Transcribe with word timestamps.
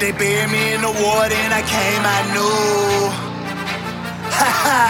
They 0.00 0.12
buried 0.12 0.50
me 0.50 0.74
in 0.74 0.82
the 0.82 0.90
water 0.90 1.38
and 1.38 1.54
I 1.54 1.62
came, 1.62 2.02
I 2.02 2.20
knew. 2.34 3.10
Ha 4.26 4.50
ha. 4.64 4.80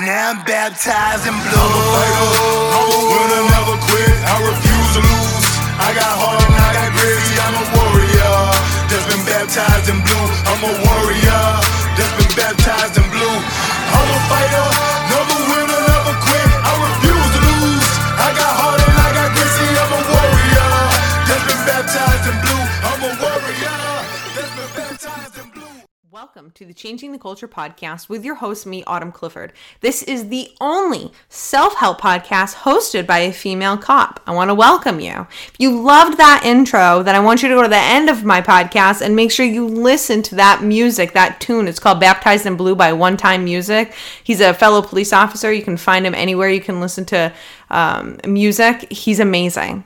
Now 0.00 0.32
I'm 0.32 0.40
baptized 0.48 1.28
in 1.28 1.36
blue. 1.36 1.60
I'm 1.60 1.76
a 1.76 1.84
fighter, 1.92 2.28
I'm 2.72 2.88
a 2.88 3.00
winner, 3.12 3.42
never 3.52 3.76
quit. 3.84 4.16
I 4.24 4.34
refuse 4.48 4.90
to 4.96 5.02
lose. 5.04 5.46
I 5.76 5.92
got 5.92 6.08
heart 6.08 6.40
and 6.40 6.56
I 6.56 6.70
got 6.72 6.88
grit. 6.96 7.20
I'm 7.44 7.56
a 7.60 7.64
warrior 7.76 8.36
that's 8.88 9.06
been 9.12 9.24
baptized 9.28 9.88
in 9.92 10.00
blue. 10.08 10.26
I'm 10.48 10.62
a 10.64 10.72
warrior 10.80 11.44
that's 12.00 12.14
been 12.16 12.32
baptized 12.36 12.96
in 12.96 13.06
blue. 13.12 13.36
I'm 13.92 14.08
a 14.08 14.20
fighter, 14.28 14.68
Welcome 26.32 26.52
to 26.52 26.64
the 26.64 26.72
Changing 26.72 27.10
the 27.10 27.18
Culture 27.18 27.48
podcast 27.48 28.08
with 28.08 28.24
your 28.24 28.36
host, 28.36 28.64
me, 28.64 28.84
Autumn 28.86 29.10
Clifford. 29.10 29.52
This 29.80 30.04
is 30.04 30.28
the 30.28 30.52
only 30.60 31.10
self 31.28 31.74
help 31.74 32.00
podcast 32.00 32.54
hosted 32.54 33.04
by 33.04 33.18
a 33.18 33.32
female 33.32 33.76
cop. 33.76 34.20
I 34.28 34.30
want 34.30 34.48
to 34.48 34.54
welcome 34.54 35.00
you. 35.00 35.26
If 35.48 35.54
you 35.58 35.82
loved 35.82 36.18
that 36.18 36.42
intro, 36.44 37.02
then 37.02 37.16
I 37.16 37.18
want 37.18 37.42
you 37.42 37.48
to 37.48 37.56
go 37.56 37.64
to 37.64 37.68
the 37.68 37.74
end 37.74 38.08
of 38.08 38.22
my 38.22 38.40
podcast 38.40 39.02
and 39.02 39.16
make 39.16 39.32
sure 39.32 39.44
you 39.44 39.66
listen 39.66 40.22
to 40.22 40.36
that 40.36 40.62
music, 40.62 41.14
that 41.14 41.40
tune. 41.40 41.66
It's 41.66 41.80
called 41.80 41.98
Baptized 41.98 42.46
in 42.46 42.56
Blue 42.56 42.76
by 42.76 42.92
One 42.92 43.16
Time 43.16 43.42
Music. 43.42 43.92
He's 44.22 44.40
a 44.40 44.54
fellow 44.54 44.82
police 44.82 45.12
officer. 45.12 45.52
You 45.52 45.64
can 45.64 45.76
find 45.76 46.06
him 46.06 46.14
anywhere 46.14 46.48
you 46.48 46.60
can 46.60 46.80
listen 46.80 47.04
to 47.06 47.32
um, 47.70 48.20
music. 48.24 48.86
He's 48.92 49.18
amazing. 49.18 49.82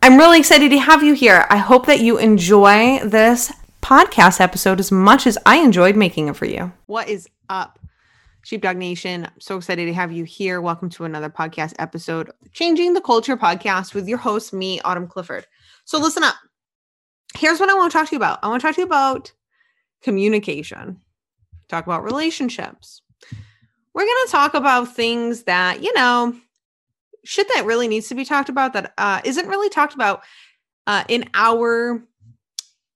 I'm 0.00 0.16
really 0.16 0.38
excited 0.38 0.70
to 0.70 0.78
have 0.78 1.02
you 1.02 1.12
here. 1.12 1.44
I 1.50 1.58
hope 1.58 1.84
that 1.86 2.00
you 2.00 2.16
enjoy 2.16 3.00
this 3.04 3.52
podcast 3.84 4.40
episode 4.40 4.80
as 4.80 4.90
much 4.90 5.26
as 5.26 5.36
I 5.44 5.58
enjoyed 5.58 5.94
making 5.94 6.28
it 6.28 6.36
for 6.36 6.46
you. 6.46 6.72
What 6.86 7.06
is 7.06 7.28
up, 7.50 7.78
Sheepdog 8.42 8.78
Nation? 8.78 9.26
I'm 9.26 9.40
so 9.40 9.58
excited 9.58 9.84
to 9.84 9.92
have 9.92 10.10
you 10.10 10.24
here. 10.24 10.62
Welcome 10.62 10.88
to 10.90 11.04
another 11.04 11.28
podcast 11.28 11.74
episode, 11.78 12.30
Changing 12.52 12.94
the 12.94 13.02
Culture 13.02 13.36
podcast 13.36 13.92
with 13.92 14.08
your 14.08 14.16
host, 14.16 14.54
me, 14.54 14.80
Autumn 14.80 15.06
Clifford. 15.06 15.46
So 15.84 15.98
listen 15.98 16.24
up. 16.24 16.34
Here's 17.36 17.60
what 17.60 17.68
I 17.68 17.74
want 17.74 17.92
to 17.92 17.98
talk 17.98 18.08
to 18.08 18.14
you 18.14 18.16
about. 18.16 18.38
I 18.42 18.48
want 18.48 18.62
to 18.62 18.66
talk 18.66 18.74
to 18.76 18.80
you 18.80 18.86
about 18.86 19.30
communication, 20.00 20.98
talk 21.68 21.84
about 21.84 22.04
relationships. 22.04 23.02
We're 23.92 24.06
going 24.06 24.26
to 24.26 24.32
talk 24.32 24.54
about 24.54 24.96
things 24.96 25.42
that, 25.42 25.82
you 25.82 25.92
know, 25.92 26.34
shit 27.26 27.48
that 27.54 27.66
really 27.66 27.88
needs 27.88 28.08
to 28.08 28.14
be 28.14 28.24
talked 28.24 28.48
about 28.48 28.72
that 28.72 28.94
uh, 28.96 29.20
not 29.26 29.46
really 29.46 29.68
talked 29.68 29.94
about 29.94 30.22
uh, 30.86 31.04
in 31.08 31.28
our 31.34 32.02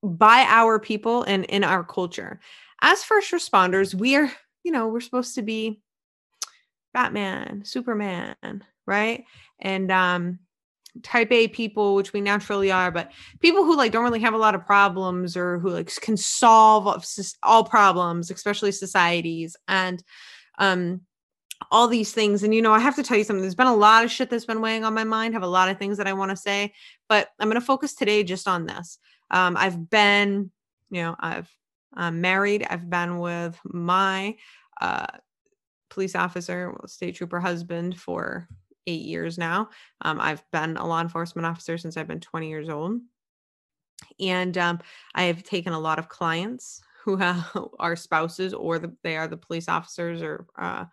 by 0.03 0.45
our 0.47 0.79
people 0.79 1.23
and 1.23 1.45
in 1.45 1.63
our 1.63 1.83
culture. 1.83 2.39
As 2.81 3.03
first 3.03 3.31
responders, 3.31 3.93
we 3.93 4.15
are, 4.15 4.31
you 4.63 4.71
know, 4.71 4.87
we're 4.87 5.01
supposed 5.01 5.35
to 5.35 5.41
be 5.41 5.81
Batman, 6.93 7.63
Superman, 7.65 8.35
right? 8.85 9.25
And 9.59 9.91
um 9.91 10.39
type 11.03 11.31
A 11.31 11.47
people, 11.47 11.95
which 11.95 12.13
we 12.13 12.21
naturally 12.21 12.71
are, 12.71 12.91
but 12.91 13.11
people 13.39 13.63
who 13.63 13.77
like 13.77 13.91
don't 13.91 14.03
really 14.03 14.19
have 14.21 14.33
a 14.33 14.37
lot 14.37 14.55
of 14.55 14.65
problems 14.65 15.37
or 15.37 15.59
who 15.59 15.69
like 15.69 15.93
can 16.01 16.17
solve 16.17 17.05
all 17.43 17.63
problems, 17.63 18.31
especially 18.31 18.71
societies 18.71 19.55
and 19.67 20.03
um 20.57 21.01
all 21.71 21.87
these 21.87 22.13
things. 22.13 22.43
And 22.43 22.55
you 22.55 22.61
know, 22.61 22.73
I 22.73 22.79
have 22.79 22.95
to 22.95 23.03
tell 23.03 23.17
you 23.17 23.23
something. 23.23 23.41
There's 23.41 23.55
been 23.55 23.67
a 23.67 23.75
lot 23.75 24.03
of 24.03 24.11
shit 24.11 24.29
that's 24.29 24.45
been 24.45 24.61
weighing 24.61 24.83
on 24.83 24.93
my 24.93 25.03
mind. 25.03 25.33
have 25.33 25.43
a 25.43 25.47
lot 25.47 25.69
of 25.69 25.77
things 25.77 25.97
that 25.97 26.07
I 26.07 26.13
want 26.13 26.31
to 26.31 26.37
say, 26.37 26.73
but 27.07 27.29
I'm 27.39 27.49
going 27.49 27.59
to 27.59 27.65
focus 27.65 27.93
today 27.93 28.23
just 28.23 28.47
on 28.47 28.65
this. 28.65 28.97
Um, 29.31 29.57
I've 29.57 29.89
been, 29.89 30.51
you 30.89 31.01
know, 31.01 31.15
I've 31.19 31.49
I'm 31.93 32.21
married. 32.21 32.65
I've 32.69 32.89
been 32.89 33.19
with 33.19 33.59
my 33.63 34.35
uh, 34.79 35.07
police 35.89 36.15
officer, 36.15 36.75
state 36.85 37.15
trooper 37.15 37.39
husband 37.39 37.99
for 37.99 38.47
eight 38.87 39.01
years 39.01 39.37
now. 39.37 39.69
Um, 40.01 40.19
I've 40.19 40.43
been 40.51 40.77
a 40.77 40.85
law 40.85 41.01
enforcement 41.01 41.45
officer 41.45 41.77
since 41.77 41.97
I've 41.97 42.07
been 42.07 42.19
20 42.19 42.47
years 42.47 42.69
old. 42.69 42.99
And 44.19 44.57
um, 44.57 44.79
I 45.15 45.23
have 45.23 45.43
taken 45.43 45.73
a 45.73 45.79
lot 45.79 45.99
of 45.99 46.09
clients 46.09 46.81
who 47.03 47.19
are 47.79 47.95
spouses 47.95 48.53
or 48.53 48.79
the, 48.79 48.95
they 49.03 49.17
are 49.17 49.27
the 49.27 49.37
police 49.37 49.67
officers 49.67 50.21
or 50.21 50.45
uh, 50.57 50.85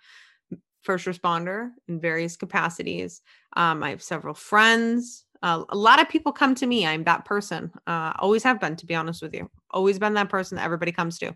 first 0.82 1.06
responder 1.06 1.70
in 1.88 2.00
various 2.00 2.36
capacities. 2.36 3.22
Um, 3.54 3.82
I 3.82 3.90
have 3.90 4.02
several 4.02 4.34
friends 4.34 5.25
uh, 5.42 5.64
a 5.68 5.76
lot 5.76 6.00
of 6.00 6.08
people 6.08 6.32
come 6.32 6.54
to 6.56 6.66
me. 6.66 6.86
I'm 6.86 7.04
that 7.04 7.24
person. 7.24 7.70
Uh, 7.86 8.12
always 8.18 8.42
have 8.42 8.60
been, 8.60 8.76
to 8.76 8.86
be 8.86 8.94
honest 8.94 9.22
with 9.22 9.34
you. 9.34 9.50
Always 9.70 9.98
been 9.98 10.14
that 10.14 10.28
person 10.28 10.56
that 10.56 10.64
everybody 10.64 10.92
comes 10.92 11.18
to. 11.18 11.34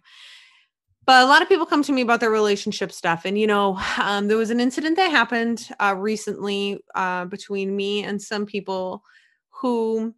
But 1.06 1.25
a 1.25 1.27
lot 1.27 1.43
of 1.43 1.49
people 1.49 1.66
come 1.66 1.83
to 1.83 1.93
me 1.93 2.03
about 2.03 2.21
their 2.21 2.31
relationship 2.31 2.93
stuff. 2.93 3.25
And, 3.25 3.39
you 3.39 3.47
know, 3.47 3.81
um, 4.00 4.28
there 4.28 4.37
was 4.37 4.50
an 4.50 4.60
incident 4.60 4.97
that 4.97 5.10
happened 5.10 5.69
uh, 5.81 5.94
recently 5.97 6.81
uh, 6.94 7.25
between 7.27 7.75
me 7.75 8.05
and 8.05 8.21
some 8.21 8.47
people 8.47 9.03
who 9.50 10.15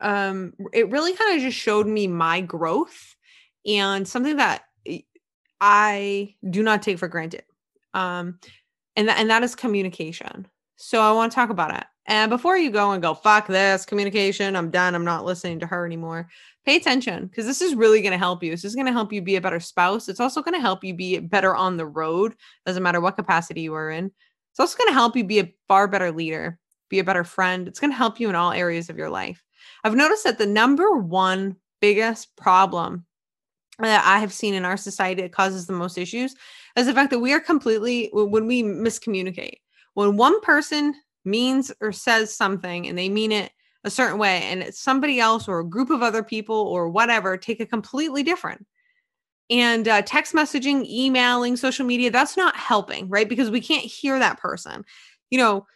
um, 0.00 0.52
it 0.72 0.90
really 0.90 1.14
kind 1.14 1.36
of 1.36 1.42
just 1.42 1.56
showed 1.56 1.86
me 1.86 2.08
my 2.08 2.40
growth 2.40 3.14
and 3.64 4.06
something 4.06 4.36
that 4.36 4.64
I 5.60 6.34
do 6.50 6.62
not 6.62 6.82
take 6.82 6.98
for 6.98 7.06
granted. 7.06 7.44
Um, 7.94 8.40
and, 8.96 9.06
th- 9.06 9.18
and 9.18 9.30
that 9.30 9.44
is 9.44 9.54
communication. 9.54 10.48
So 10.84 11.00
I 11.00 11.12
want 11.12 11.30
to 11.30 11.36
talk 11.36 11.50
about 11.50 11.72
it. 11.76 11.84
And 12.06 12.28
before 12.28 12.56
you 12.56 12.68
go 12.68 12.90
and 12.90 13.00
go, 13.00 13.14
fuck 13.14 13.46
this 13.46 13.86
communication, 13.86 14.56
I'm 14.56 14.68
done. 14.68 14.96
I'm 14.96 15.04
not 15.04 15.24
listening 15.24 15.60
to 15.60 15.66
her 15.66 15.86
anymore. 15.86 16.28
Pay 16.66 16.74
attention 16.74 17.26
because 17.26 17.46
this 17.46 17.62
is 17.62 17.76
really 17.76 18.02
going 18.02 18.10
to 18.10 18.18
help 18.18 18.42
you. 18.42 18.50
This 18.50 18.64
is 18.64 18.74
going 18.74 18.88
to 18.88 18.92
help 18.92 19.12
you 19.12 19.22
be 19.22 19.36
a 19.36 19.40
better 19.40 19.60
spouse. 19.60 20.08
It's 20.08 20.18
also 20.18 20.42
going 20.42 20.56
to 20.56 20.60
help 20.60 20.82
you 20.82 20.92
be 20.92 21.20
better 21.20 21.54
on 21.54 21.76
the 21.76 21.86
road. 21.86 22.34
Doesn't 22.66 22.82
matter 22.82 23.00
what 23.00 23.14
capacity 23.14 23.60
you 23.60 23.74
are 23.74 23.90
in. 23.90 24.06
It's 24.50 24.58
also 24.58 24.76
going 24.76 24.88
to 24.88 24.94
help 24.94 25.16
you 25.16 25.22
be 25.22 25.38
a 25.38 25.54
far 25.68 25.86
better 25.86 26.10
leader, 26.10 26.58
be 26.90 26.98
a 26.98 27.04
better 27.04 27.22
friend. 27.22 27.68
It's 27.68 27.78
going 27.78 27.92
to 27.92 27.96
help 27.96 28.18
you 28.18 28.28
in 28.28 28.34
all 28.34 28.50
areas 28.50 28.90
of 28.90 28.98
your 28.98 29.08
life. 29.08 29.40
I've 29.84 29.94
noticed 29.94 30.24
that 30.24 30.38
the 30.38 30.46
number 30.46 30.96
one 30.96 31.54
biggest 31.80 32.34
problem 32.36 33.06
that 33.78 34.04
I 34.04 34.18
have 34.18 34.32
seen 34.32 34.54
in 34.54 34.64
our 34.64 34.76
society 34.76 35.22
that 35.22 35.32
causes 35.32 35.68
the 35.68 35.74
most 35.74 35.96
issues 35.96 36.34
is 36.76 36.86
the 36.86 36.92
fact 36.92 37.10
that 37.10 37.20
we 37.20 37.32
are 37.32 37.40
completely, 37.40 38.10
when 38.12 38.48
we 38.48 38.64
miscommunicate, 38.64 39.58
when 39.94 40.16
one 40.16 40.40
person 40.40 40.94
means 41.24 41.72
or 41.80 41.92
says 41.92 42.34
something 42.34 42.88
and 42.88 42.98
they 42.98 43.08
mean 43.08 43.32
it 43.32 43.52
a 43.84 43.90
certain 43.90 44.18
way 44.18 44.42
and 44.44 44.62
it's 44.62 44.80
somebody 44.80 45.18
else 45.20 45.48
or 45.48 45.58
a 45.58 45.68
group 45.68 45.90
of 45.90 46.02
other 46.02 46.22
people 46.22 46.56
or 46.56 46.88
whatever 46.88 47.36
take 47.36 47.60
a 47.60 47.66
completely 47.66 48.22
different. 48.22 48.66
And 49.50 49.86
uh, 49.88 50.02
text 50.02 50.34
messaging 50.34 50.86
emailing 50.86 51.56
social 51.56 51.84
media 51.84 52.10
that's 52.10 52.36
not 52.36 52.56
helping 52.56 53.08
right? 53.08 53.28
Because 53.28 53.50
we 53.50 53.60
can't 53.60 53.84
hear 53.84 54.18
that 54.18 54.38
person. 54.38 54.84
You 55.30 55.38
know 55.38 55.66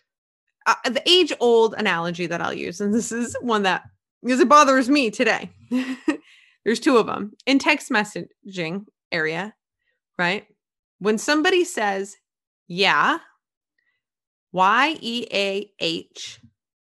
uh, 0.66 0.74
the 0.84 1.02
age 1.08 1.32
old 1.40 1.74
analogy 1.78 2.26
that 2.26 2.42
i'll 2.42 2.52
use 2.52 2.80
and 2.80 2.92
this 2.92 3.12
is 3.12 3.36
one 3.40 3.62
that 3.62 3.84
because 4.22 4.40
it 4.40 4.48
bothers 4.48 4.88
me 4.88 5.10
today. 5.10 5.50
There's 6.64 6.80
two 6.80 6.96
of 6.96 7.06
them 7.06 7.32
in 7.46 7.58
text 7.58 7.90
messaging 7.90 8.86
area 9.12 9.54
right? 10.18 10.46
When 10.98 11.18
somebody 11.18 11.64
says 11.64 12.16
yeah 12.68 13.18
Y 14.56 14.96
E 15.02 15.26
A 15.34 15.70
H 15.80 16.40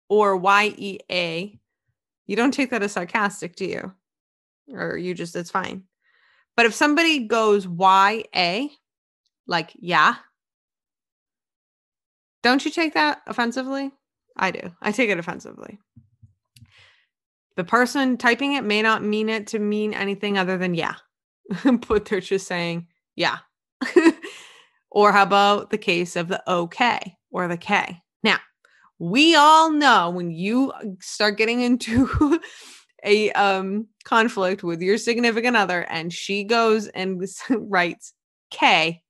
or 0.09 0.35
Y 0.35 0.74
E 0.75 0.97
A, 1.12 1.59
you 2.25 2.35
don't 2.35 2.52
take 2.52 2.72
that 2.72 2.81
as 2.81 2.94
sarcastic, 2.94 3.56
do 3.56 3.66
you? 3.66 3.94
Or 4.74 4.97
you 4.97 5.13
just, 5.13 5.35
it's 5.35 5.52
fine. 5.52 5.84
But 6.57 6.66
if 6.66 6.74
somebody 6.74 7.28
goes 7.28 7.68
Y 7.68 8.24
A, 8.35 8.72
like, 9.46 9.69
yeah, 9.75 10.16
don't 12.41 12.66
you 12.66 12.72
take 12.72 12.96
that 12.96 13.22
offensively? 13.28 13.91
I 14.36 14.50
do. 14.50 14.71
I 14.81 14.92
take 14.92 15.12
it 15.12 15.19
offensively. 15.19 15.77
The 17.56 17.63
person 17.63 18.18
typing 18.18 18.54
it 18.54 18.63
may 18.63 18.81
not 18.81 19.04
mean 19.04 19.30
it 19.30 19.45
to 19.48 19.60
mean 19.60 19.94
anything 19.94 20.39
other 20.39 20.57
than 20.57 20.74
yeah, 20.74 20.95
but 21.88 22.06
they're 22.06 22.19
just 22.19 22.48
saying 22.48 22.88
yeah. 23.16 23.38
or 24.92 25.12
how 25.12 25.21
about 25.21 25.69
the 25.69 25.77
case 25.77 26.16
of 26.16 26.30
the 26.30 26.42
okay? 26.51 27.16
Or 27.31 27.48
the 27.48 27.58
K. 27.58 28.02
Now, 28.24 28.38
we 29.00 29.36
all 29.36 29.72
know 29.72 30.10
when 30.10 30.31
you 30.31 30.74
start 31.00 31.38
getting 31.38 31.62
into 31.62 32.40
a 33.04 33.31
um, 33.31 33.88
conflict 34.04 34.64
with 34.64 34.81
your 34.81 34.98
significant 34.98 35.56
other 35.56 35.81
and 35.90 36.12
she 36.12 36.44
goes 36.44 36.88
and 36.88 37.24
writes 37.50 38.14
K, 38.52 39.02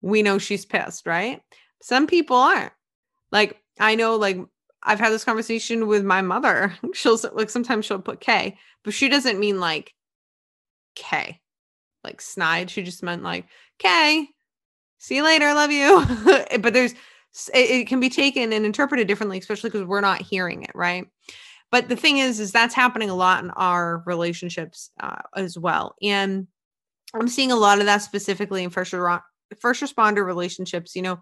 we 0.00 0.22
know 0.22 0.38
she's 0.38 0.66
pissed, 0.66 1.06
right? 1.06 1.40
Some 1.82 2.06
people 2.06 2.36
aren't. 2.36 2.72
Like, 3.30 3.60
I 3.80 3.94
know, 3.94 4.16
like, 4.16 4.38
I've 4.82 5.00
had 5.00 5.12
this 5.12 5.24
conversation 5.24 5.86
with 5.86 6.04
my 6.04 6.22
mother. 6.22 6.74
She'll, 6.94 7.18
like, 7.32 7.50
sometimes 7.50 7.86
she'll 7.86 7.98
put 7.98 8.20
K, 8.20 8.58
but 8.84 8.94
she 8.94 9.08
doesn't 9.08 9.40
mean 9.40 9.58
like 9.58 9.92
K, 10.94 11.40
like 12.04 12.20
snide. 12.20 12.70
She 12.70 12.82
just 12.82 13.02
meant 13.02 13.22
like, 13.22 13.46
K, 13.78 14.28
see 14.98 15.16
you 15.16 15.24
later, 15.24 15.52
love 15.54 15.72
you. 15.72 16.04
but 16.60 16.72
there's, 16.74 16.94
it, 17.52 17.88
can 17.88 18.00
be 18.00 18.08
taken 18.08 18.52
and 18.52 18.64
interpreted 18.64 19.08
differently, 19.08 19.38
especially 19.38 19.70
because 19.70 19.86
we're 19.86 20.00
not 20.00 20.22
hearing 20.22 20.62
it, 20.62 20.72
right? 20.74 21.06
but 21.74 21.88
the 21.88 21.96
thing 21.96 22.18
is 22.18 22.38
is 22.38 22.52
that's 22.52 22.74
happening 22.74 23.10
a 23.10 23.14
lot 23.16 23.42
in 23.42 23.50
our 23.50 24.04
relationships 24.06 24.90
uh, 25.00 25.22
as 25.34 25.58
well 25.58 25.96
and 26.00 26.46
i'm 27.14 27.26
seeing 27.26 27.50
a 27.50 27.56
lot 27.56 27.80
of 27.80 27.86
that 27.86 27.98
specifically 27.98 28.62
in 28.62 28.70
first 28.70 28.92
first 29.58 29.82
responder 29.82 30.24
relationships 30.24 30.94
you 30.94 31.02
know 31.02 31.20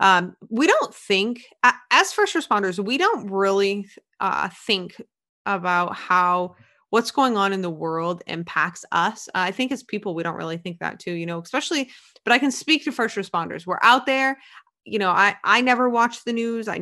um, 0.00 0.36
we 0.48 0.68
don't 0.68 0.94
think 0.94 1.42
as 1.90 2.12
first 2.12 2.36
responders 2.36 2.78
we 2.78 2.96
don't 2.96 3.28
really 3.28 3.88
uh, 4.20 4.48
think 4.66 4.94
about 5.44 5.96
how 5.96 6.54
what's 6.90 7.10
going 7.10 7.36
on 7.36 7.52
in 7.52 7.60
the 7.60 7.70
world 7.70 8.22
impacts 8.26 8.84
us. 8.92 9.28
Uh, 9.28 9.44
I 9.44 9.50
think 9.50 9.72
as 9.72 9.82
people, 9.82 10.14
we 10.14 10.22
don't 10.22 10.36
really 10.36 10.56
think 10.56 10.78
that 10.78 10.98
too, 10.98 11.12
you 11.12 11.26
know, 11.26 11.38
especially, 11.38 11.90
but 12.24 12.32
I 12.32 12.38
can 12.38 12.50
speak 12.50 12.84
to 12.84 12.92
first 12.92 13.16
responders. 13.16 13.66
We're 13.66 13.78
out 13.82 14.06
there. 14.06 14.38
You 14.90 14.98
know, 14.98 15.10
I, 15.10 15.36
I 15.44 15.60
never 15.60 15.88
watch 15.88 16.24
the 16.24 16.32
news. 16.32 16.68
I 16.68 16.80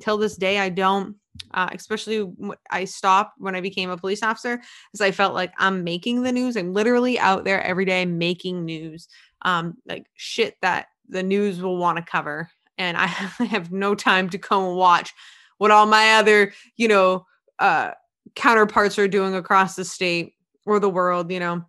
till 0.00 0.18
this 0.18 0.36
day, 0.36 0.58
I 0.58 0.68
don't, 0.68 1.16
uh, 1.52 1.68
especially 1.72 2.30
I 2.70 2.84
stopped 2.84 3.34
when 3.38 3.54
I 3.54 3.60
became 3.60 3.90
a 3.90 3.96
police 3.96 4.22
officer 4.22 4.56
because 4.56 5.00
I 5.00 5.10
felt 5.10 5.34
like 5.34 5.52
I'm 5.58 5.84
making 5.84 6.22
the 6.22 6.32
news. 6.32 6.56
I'm 6.56 6.72
literally 6.72 7.18
out 7.18 7.44
there 7.44 7.62
every 7.62 7.84
day 7.84 8.04
making 8.04 8.64
news, 8.64 9.08
um, 9.42 9.76
like 9.86 10.06
shit 10.16 10.56
that 10.62 10.86
the 11.08 11.22
news 11.22 11.60
will 11.60 11.76
want 11.76 11.98
to 11.98 12.04
cover. 12.04 12.50
And 12.78 12.96
I 12.96 13.06
have 13.06 13.72
no 13.72 13.94
time 13.94 14.30
to 14.30 14.38
come 14.38 14.64
and 14.64 14.76
watch 14.76 15.12
what 15.58 15.70
all 15.70 15.86
my 15.86 16.14
other, 16.14 16.52
you 16.76 16.88
know, 16.88 17.26
uh, 17.58 17.92
counterparts 18.34 18.98
are 18.98 19.08
doing 19.08 19.34
across 19.34 19.76
the 19.76 19.84
state 19.84 20.34
or 20.66 20.80
the 20.80 20.88
world, 20.88 21.30
you 21.30 21.40
know, 21.40 21.64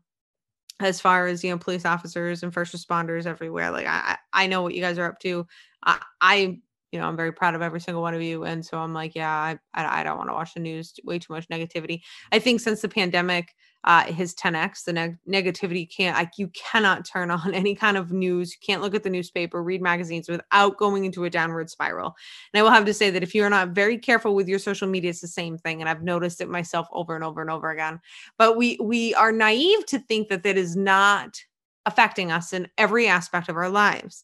as 0.80 1.02
far 1.02 1.28
as, 1.28 1.44
you 1.44 1.52
know, 1.52 1.58
police 1.58 1.86
officers 1.86 2.44
and 2.44 2.54
first 2.54 2.74
responders 2.74 3.26
everywhere. 3.26 3.72
Like 3.72 3.88
I, 3.88 4.18
I 4.34 4.48
know 4.48 4.62
what 4.62 4.74
you 4.74 4.82
guys 4.82 4.98
are 4.98 5.06
up 5.10 5.20
to. 5.20 5.46
I, 5.84 6.00
I 6.20 6.60
you 6.92 7.00
know, 7.00 7.08
I'm 7.08 7.16
very 7.16 7.32
proud 7.32 7.56
of 7.56 7.62
every 7.62 7.80
single 7.80 8.02
one 8.02 8.14
of 8.14 8.22
you. 8.22 8.44
And 8.44 8.66
so 8.66 8.78
I'm 8.78 8.94
like, 8.94 9.16
yeah, 9.16 9.32
I, 9.32 9.58
I, 9.74 10.02
I 10.02 10.04
don't 10.04 10.18
want 10.18 10.30
to 10.30 10.34
watch 10.34 10.54
the 10.54 10.60
news. 10.60 10.94
Way 11.06 11.20
too 11.20 11.34
much 11.34 11.48
negativity. 11.48 12.02
I 12.34 12.40
think 12.40 12.60
since 12.60 12.82
the 12.82 12.90
pandemic, 12.90 13.56
uh, 13.86 14.04
his 14.04 14.36
10x, 14.36 14.84
the 14.84 14.94
neg- 14.94 15.18
negativity 15.28 15.90
can't, 15.90 16.18
like, 16.18 16.34
you 16.38 16.50
cannot 16.50 17.06
turn 17.06 17.32
on 17.32 17.54
any 17.54 17.76
kind 17.76 17.96
of 17.96 18.12
news. 18.12 18.52
You 18.52 18.60
can't 18.66 18.82
look 18.82 18.94
at 18.94 19.04
the 19.04 19.10
newspaper, 19.10 19.64
read 19.64 19.82
magazines 19.82 20.28
without 20.28 20.78
going 20.78 21.06
into 21.06 21.24
a 21.24 21.30
downward 21.30 21.70
spiral. 21.70 22.14
And 22.54 22.60
I 22.60 22.64
will 22.64 22.72
have 22.72 22.86
to 22.86 22.94
say 22.94 23.10
that 23.10 23.24
if 23.24 23.34
you're 23.34 23.50
not 23.50 23.70
very 23.70 23.98
careful 23.98 24.36
with 24.36 24.50
your 24.50 24.60
social 24.60 24.88
media, 24.88 25.12
it's 25.12 25.22
the 25.22 25.28
same 25.28 25.58
thing. 25.58 25.80
And 25.80 25.90
I've 25.90 26.04
noticed 26.04 26.42
it 26.42 26.50
myself 26.50 26.88
over 26.92 27.16
and 27.16 27.24
over 27.24 27.40
and 27.40 27.50
over 27.50 27.72
again. 27.72 28.02
But 28.38 28.58
we, 28.58 28.78
we 28.82 29.14
are 29.16 29.32
naive 29.32 29.86
to 29.88 30.00
think 30.00 30.28
that 30.28 30.44
that 30.44 30.58
is 30.58 30.76
not 30.76 31.38
affecting 31.86 32.32
us 32.32 32.52
in 32.54 32.68
every 32.78 33.08
aspect 33.08 33.48
of 33.50 33.56
our 33.56 33.70
lives. 33.70 34.24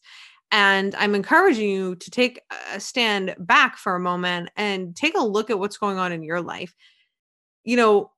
And 0.50 0.94
I'm 0.94 1.14
encouraging 1.14 1.68
you 1.68 1.96
to 1.96 2.10
take 2.10 2.40
a 2.72 2.80
stand 2.80 3.34
back 3.38 3.76
for 3.76 3.94
a 3.94 4.00
moment 4.00 4.50
and 4.56 4.96
take 4.96 5.16
a 5.16 5.24
look 5.24 5.50
at 5.50 5.58
what's 5.58 5.76
going 5.76 5.98
on 5.98 6.12
in 6.12 6.22
your 6.22 6.40
life. 6.40 6.74
You 7.64 7.76
know, 7.76 8.12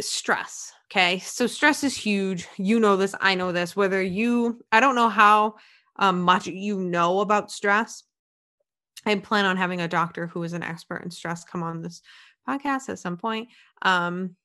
stress. 0.00 0.72
Okay. 0.90 1.20
So 1.20 1.46
stress 1.46 1.84
is 1.84 1.96
huge. 1.96 2.48
You 2.56 2.80
know 2.80 2.96
this. 2.96 3.14
I 3.20 3.34
know 3.34 3.52
this. 3.52 3.76
Whether 3.76 4.02
you, 4.02 4.60
I 4.72 4.80
don't 4.80 4.94
know 4.94 5.08
how 5.08 5.54
um, 5.96 6.22
much 6.22 6.46
you 6.46 6.78
know 6.78 7.20
about 7.20 7.50
stress. 7.50 8.04
I 9.06 9.14
plan 9.16 9.46
on 9.46 9.56
having 9.56 9.80
a 9.80 9.88
doctor 9.88 10.26
who 10.26 10.42
is 10.42 10.52
an 10.52 10.62
expert 10.62 11.02
in 11.02 11.10
stress 11.10 11.44
come 11.44 11.62
on 11.62 11.82
this 11.82 12.02
podcast 12.48 12.88
at 12.88 12.98
some 12.98 13.16
point. 13.16 13.48
Um, 13.82 14.36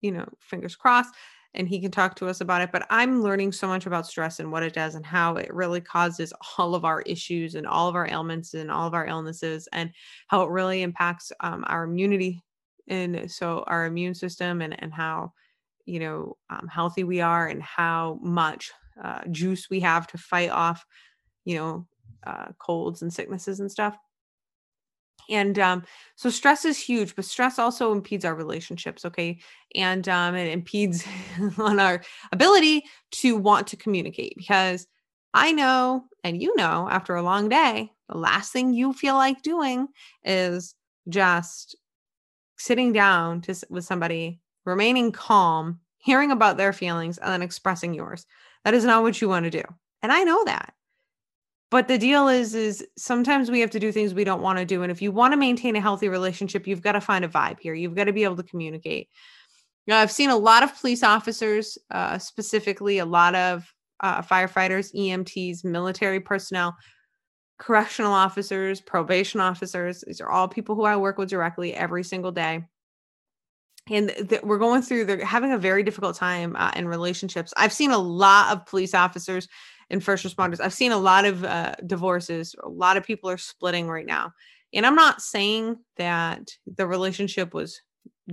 you 0.00 0.12
know, 0.12 0.28
fingers 0.40 0.76
crossed 0.76 1.14
and 1.58 1.68
he 1.68 1.80
can 1.80 1.90
talk 1.90 2.14
to 2.16 2.28
us 2.28 2.40
about 2.40 2.62
it. 2.62 2.70
But 2.72 2.86
I'm 2.88 3.20
learning 3.20 3.52
so 3.52 3.66
much 3.66 3.84
about 3.84 4.06
stress 4.06 4.38
and 4.38 4.50
what 4.50 4.62
it 4.62 4.72
does 4.72 4.94
and 4.94 5.04
how 5.04 5.36
it 5.36 5.52
really 5.52 5.80
causes 5.80 6.32
all 6.58 6.74
of 6.74 6.84
our 6.84 7.02
issues 7.02 7.56
and 7.56 7.66
all 7.66 7.88
of 7.88 7.96
our 7.96 8.08
ailments 8.08 8.54
and 8.54 8.70
all 8.70 8.86
of 8.86 8.94
our 8.94 9.06
illnesses 9.06 9.68
and 9.72 9.90
how 10.28 10.42
it 10.42 10.50
really 10.50 10.82
impacts 10.82 11.32
um, 11.40 11.64
our 11.66 11.84
immunity 11.84 12.42
and 12.86 13.30
so 13.30 13.64
our 13.66 13.84
immune 13.84 14.14
system 14.14 14.62
and 14.62 14.80
and 14.82 14.94
how 14.94 15.32
you 15.84 16.00
know 16.00 16.36
um, 16.48 16.66
healthy 16.68 17.04
we 17.04 17.20
are 17.20 17.46
and 17.46 17.62
how 17.62 18.18
much 18.22 18.72
uh, 19.02 19.20
juice 19.30 19.68
we 19.68 19.80
have 19.80 20.06
to 20.06 20.16
fight 20.16 20.50
off 20.50 20.86
you 21.44 21.56
know 21.56 21.86
uh, 22.26 22.46
colds 22.58 23.02
and 23.02 23.12
sicknesses 23.12 23.60
and 23.60 23.70
stuff 23.70 23.96
and 25.28 25.58
um, 25.58 25.84
so 26.16 26.30
stress 26.30 26.64
is 26.64 26.78
huge, 26.78 27.14
but 27.14 27.24
stress 27.24 27.58
also 27.58 27.92
impedes 27.92 28.24
our 28.24 28.34
relationships, 28.34 29.04
okay? 29.04 29.38
And 29.74 30.08
um, 30.08 30.34
it 30.34 30.50
impedes 30.52 31.06
on 31.58 31.80
our 31.80 32.02
ability 32.32 32.84
to 33.12 33.36
want 33.36 33.66
to 33.68 33.76
communicate 33.76 34.34
because 34.36 34.86
I 35.34 35.52
know, 35.52 36.04
and 36.24 36.40
you 36.40 36.54
know, 36.56 36.88
after 36.90 37.14
a 37.14 37.22
long 37.22 37.48
day, 37.48 37.92
the 38.08 38.16
last 38.16 38.52
thing 38.52 38.72
you 38.72 38.92
feel 38.92 39.14
like 39.14 39.42
doing 39.42 39.88
is 40.24 40.74
just 41.08 41.76
sitting 42.56 42.92
down 42.92 43.42
to, 43.42 43.54
with 43.70 43.84
somebody, 43.84 44.40
remaining 44.64 45.12
calm, 45.12 45.80
hearing 45.98 46.30
about 46.30 46.56
their 46.56 46.72
feelings, 46.72 47.18
and 47.18 47.30
then 47.30 47.42
expressing 47.42 47.94
yours. 47.94 48.26
That 48.64 48.74
is 48.74 48.84
not 48.84 49.02
what 49.02 49.20
you 49.20 49.28
want 49.28 49.44
to 49.44 49.50
do. 49.50 49.62
And 50.02 50.12
I 50.12 50.24
know 50.24 50.44
that 50.44 50.74
but 51.70 51.88
the 51.88 51.98
deal 51.98 52.28
is 52.28 52.54
is 52.54 52.86
sometimes 52.96 53.50
we 53.50 53.60
have 53.60 53.70
to 53.70 53.80
do 53.80 53.92
things 53.92 54.14
we 54.14 54.24
don't 54.24 54.42
want 54.42 54.58
to 54.58 54.64
do 54.64 54.82
and 54.82 54.92
if 54.92 55.02
you 55.02 55.12
want 55.12 55.32
to 55.32 55.36
maintain 55.36 55.76
a 55.76 55.80
healthy 55.80 56.08
relationship 56.08 56.66
you've 56.66 56.82
got 56.82 56.92
to 56.92 57.00
find 57.00 57.24
a 57.24 57.28
vibe 57.28 57.60
here. 57.60 57.74
You've 57.74 57.94
got 57.94 58.04
to 58.04 58.12
be 58.12 58.24
able 58.24 58.36
to 58.36 58.42
communicate. 58.42 59.08
I've 59.90 60.12
seen 60.12 60.28
a 60.28 60.36
lot 60.36 60.62
of 60.62 60.78
police 60.78 61.02
officers 61.02 61.78
uh, 61.90 62.18
specifically 62.18 62.98
a 62.98 63.06
lot 63.06 63.34
of 63.34 63.72
uh, 64.00 64.22
firefighters 64.22 64.94
emts 64.94 65.64
military 65.64 66.20
personnel 66.20 66.76
correctional 67.58 68.12
officers 68.12 68.80
probation 68.80 69.40
officers 69.40 70.04
these 70.06 70.20
are 70.20 70.30
all 70.30 70.46
people 70.46 70.76
who 70.76 70.84
i 70.84 70.94
work 70.94 71.18
with 71.18 71.28
directly 71.28 71.74
every 71.74 72.04
single 72.04 72.32
day. 72.32 72.64
And 73.90 74.10
th- 74.28 74.42
we're 74.42 74.58
going 74.58 74.82
through 74.82 75.06
they're 75.06 75.24
having 75.24 75.52
a 75.52 75.58
very 75.58 75.82
difficult 75.82 76.14
time 76.14 76.54
uh, 76.56 76.70
in 76.76 76.86
relationships. 76.86 77.54
I've 77.56 77.72
seen 77.72 77.90
a 77.90 77.98
lot 77.98 78.54
of 78.54 78.66
police 78.66 78.94
officers 78.94 79.48
and 79.90 80.02
first 80.02 80.24
responders. 80.24 80.60
I've 80.60 80.74
seen 80.74 80.92
a 80.92 80.98
lot 80.98 81.24
of 81.24 81.44
uh, 81.44 81.74
divorces. 81.86 82.54
A 82.62 82.68
lot 82.68 82.96
of 82.96 83.04
people 83.04 83.30
are 83.30 83.38
splitting 83.38 83.88
right 83.88 84.06
now. 84.06 84.32
And 84.72 84.84
I'm 84.84 84.94
not 84.94 85.22
saying 85.22 85.78
that 85.96 86.50
the 86.66 86.86
relationship 86.86 87.54
was 87.54 87.80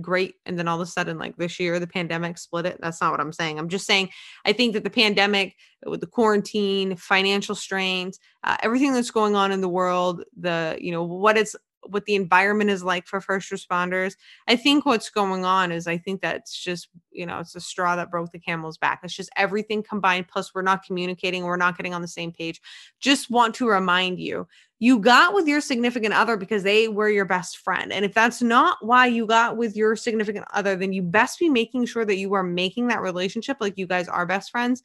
great 0.00 0.34
and 0.44 0.58
then 0.58 0.68
all 0.68 0.80
of 0.80 0.86
a 0.86 0.90
sudden 0.90 1.18
like 1.18 1.36
this 1.36 1.58
year 1.58 1.78
the 1.80 1.86
pandemic 1.86 2.36
split 2.36 2.66
it 2.66 2.78
that's 2.80 3.00
not 3.00 3.10
what 3.10 3.20
i'm 3.20 3.32
saying 3.32 3.58
i'm 3.58 3.68
just 3.68 3.86
saying 3.86 4.08
i 4.44 4.52
think 4.52 4.74
that 4.74 4.84
the 4.84 4.90
pandemic 4.90 5.54
with 5.86 6.00
the 6.00 6.06
quarantine 6.06 6.96
financial 6.96 7.54
strains 7.54 8.18
uh, 8.44 8.56
everything 8.62 8.92
that's 8.92 9.10
going 9.10 9.34
on 9.34 9.52
in 9.52 9.60
the 9.60 9.68
world 9.68 10.22
the 10.38 10.76
you 10.80 10.92
know 10.92 11.02
what 11.02 11.38
it's 11.38 11.56
what 11.88 12.04
the 12.04 12.14
environment 12.14 12.70
is 12.70 12.82
like 12.82 13.06
for 13.06 13.20
first 13.20 13.50
responders. 13.50 14.14
I 14.48 14.56
think 14.56 14.86
what's 14.86 15.10
going 15.10 15.44
on 15.44 15.72
is 15.72 15.86
I 15.86 15.98
think 15.98 16.20
that's 16.20 16.56
just, 16.56 16.88
you 17.10 17.26
know, 17.26 17.38
it's 17.38 17.54
a 17.54 17.60
straw 17.60 17.96
that 17.96 18.10
broke 18.10 18.32
the 18.32 18.38
camel's 18.38 18.78
back. 18.78 19.00
It's 19.02 19.14
just 19.14 19.30
everything 19.36 19.82
combined. 19.82 20.28
Plus, 20.28 20.54
we're 20.54 20.62
not 20.62 20.84
communicating, 20.84 21.44
we're 21.44 21.56
not 21.56 21.76
getting 21.76 21.94
on 21.94 22.02
the 22.02 22.08
same 22.08 22.32
page. 22.32 22.60
Just 23.00 23.30
want 23.30 23.54
to 23.56 23.68
remind 23.68 24.18
you 24.18 24.46
you 24.78 24.98
got 24.98 25.32
with 25.32 25.46
your 25.48 25.60
significant 25.60 26.12
other 26.12 26.36
because 26.36 26.62
they 26.62 26.88
were 26.88 27.08
your 27.08 27.24
best 27.24 27.58
friend. 27.58 27.92
And 27.92 28.04
if 28.04 28.12
that's 28.12 28.42
not 28.42 28.76
why 28.82 29.06
you 29.06 29.26
got 29.26 29.56
with 29.56 29.74
your 29.74 29.96
significant 29.96 30.44
other, 30.52 30.76
then 30.76 30.92
you 30.92 31.02
best 31.02 31.38
be 31.38 31.48
making 31.48 31.86
sure 31.86 32.04
that 32.04 32.18
you 32.18 32.34
are 32.34 32.42
making 32.42 32.88
that 32.88 33.00
relationship 33.00 33.56
like 33.60 33.78
you 33.78 33.86
guys 33.86 34.06
are 34.08 34.26
best 34.26 34.50
friends. 34.50 34.82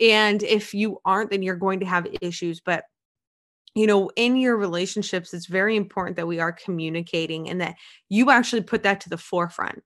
And 0.00 0.42
if 0.42 0.74
you 0.74 1.00
aren't, 1.04 1.30
then 1.30 1.42
you're 1.42 1.56
going 1.56 1.80
to 1.80 1.86
have 1.86 2.06
issues. 2.20 2.60
But 2.60 2.84
you 3.76 3.86
know, 3.86 4.10
in 4.16 4.36
your 4.36 4.56
relationships, 4.56 5.34
it's 5.34 5.44
very 5.44 5.76
important 5.76 6.16
that 6.16 6.26
we 6.26 6.40
are 6.40 6.50
communicating 6.50 7.50
and 7.50 7.60
that 7.60 7.76
you 8.08 8.30
actually 8.30 8.62
put 8.62 8.82
that 8.84 9.02
to 9.02 9.10
the 9.10 9.18
forefront. 9.18 9.82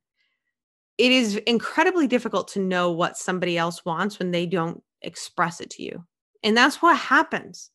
It 0.97 1.11
is 1.11 1.37
incredibly 1.38 2.06
difficult 2.06 2.47
to 2.49 2.61
know 2.61 2.92
what 2.92 3.18
somebody 3.18 3.59
else 3.59 3.85
wants 3.85 4.20
when 4.20 4.30
they 4.30 4.47
don't 4.47 4.80
express 5.02 5.61
it 5.61 5.70
to 5.70 5.82
you. 5.82 6.04
And 6.44 6.56
that's 6.56 6.80
what 6.80 6.97
happens. 6.97 7.73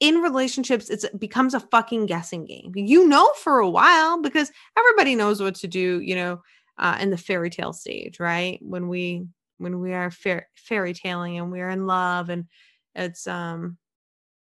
In 0.00 0.22
relationships, 0.22 0.88
it 0.88 1.04
becomes 1.20 1.52
a 1.52 1.60
fucking 1.60 2.06
guessing 2.06 2.46
game. 2.46 2.72
You 2.74 3.06
know 3.06 3.30
for 3.36 3.58
a 3.58 3.68
while 3.68 4.22
because 4.22 4.50
everybody 4.78 5.14
knows 5.14 5.42
what 5.42 5.56
to 5.56 5.68
do, 5.68 6.00
you 6.00 6.14
know, 6.14 6.40
uh, 6.78 6.96
in 7.02 7.10
the 7.10 7.18
fairy 7.18 7.50
tale 7.50 7.74
stage, 7.74 8.18
right? 8.18 8.58
When 8.62 8.88
we 8.88 9.26
when 9.58 9.78
we 9.80 9.92
are 9.92 10.10
fair, 10.10 10.48
fairy 10.54 10.94
tailing 10.94 11.36
and 11.36 11.52
we're 11.52 11.68
in 11.68 11.86
love 11.86 12.30
and 12.30 12.46
it's 12.94 13.26
um 13.26 13.76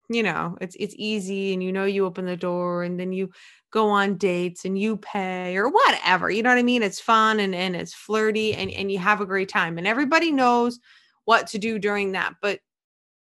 you 0.10 0.24
know 0.24 0.58
it's 0.62 0.76
it's 0.80 0.96
easy 0.98 1.54
and 1.54 1.64
you 1.64 1.72
know 1.72 1.86
you 1.86 2.06
open 2.06 2.26
the 2.26 2.38
door 2.38 2.84
and 2.84 3.00
then 3.00 3.12
you 3.12 3.30
go 3.72 3.90
on 3.90 4.18
dates 4.18 4.64
and 4.64 4.80
you 4.80 4.98
pay 4.98 5.58
or 5.58 5.70
whatever 5.70 6.30
you 6.30 6.42
know 6.42 6.50
what 6.50 6.60
i 6.60 6.64
mean? 6.64 6.84
It's 6.84 7.00
fun 7.00 7.40
and 7.40 7.54
and 7.56 7.76
it's 7.76 7.94
flirty 7.94 8.54
and 8.54 8.72
and 8.72 8.92
you 8.92 9.00
have 9.00 9.22
a 9.22 9.26
great 9.26 9.50
time 9.50 9.78
and 9.78 9.88
everybody 9.88 10.32
knows 10.32 10.80
what 11.26 11.48
to 11.48 11.58
do 11.58 11.80
during 11.80 12.12
that 12.14 12.36
but 12.42 12.60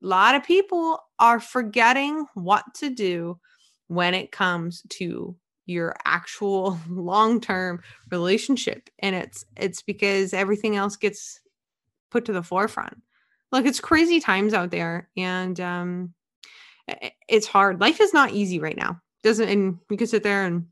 a 0.03 0.07
lot 0.07 0.35
of 0.35 0.45
people 0.45 1.01
are 1.19 1.41
forgetting 1.41 2.27
what 2.35 2.65
to 2.77 2.91
do 2.91 3.39
when 3.89 4.15
it 4.15 4.31
comes 4.31 4.83
to 4.91 5.37
your 5.67 5.95
actual 6.05 6.79
long-term 6.89 7.83
relationship 8.11 8.89
and 9.01 9.15
it's 9.15 9.45
it's 9.57 9.83
because 9.83 10.33
everything 10.33 10.77
else 10.77 10.97
gets 10.97 11.41
put 12.11 12.25
to 12.25 12.33
the 12.33 12.43
forefront. 12.43 13.03
Look 13.53 13.67
it's 13.67 13.81
crazy 13.81 14.21
times 14.21 14.55
out 14.55 14.71
there 14.71 15.09
and 15.17 15.59
um 15.61 16.15
it's 17.29 17.47
hard. 17.47 17.81
Life 17.81 18.01
is 18.01 18.15
not 18.15 18.33
easy 18.33 18.59
right 18.59 18.77
now. 18.77 19.01
Doesn't 19.23 19.49
and 19.49 19.79
you 19.91 19.97
can 19.97 20.07
sit 20.07 20.23
there 20.23 20.45
and 20.45 20.67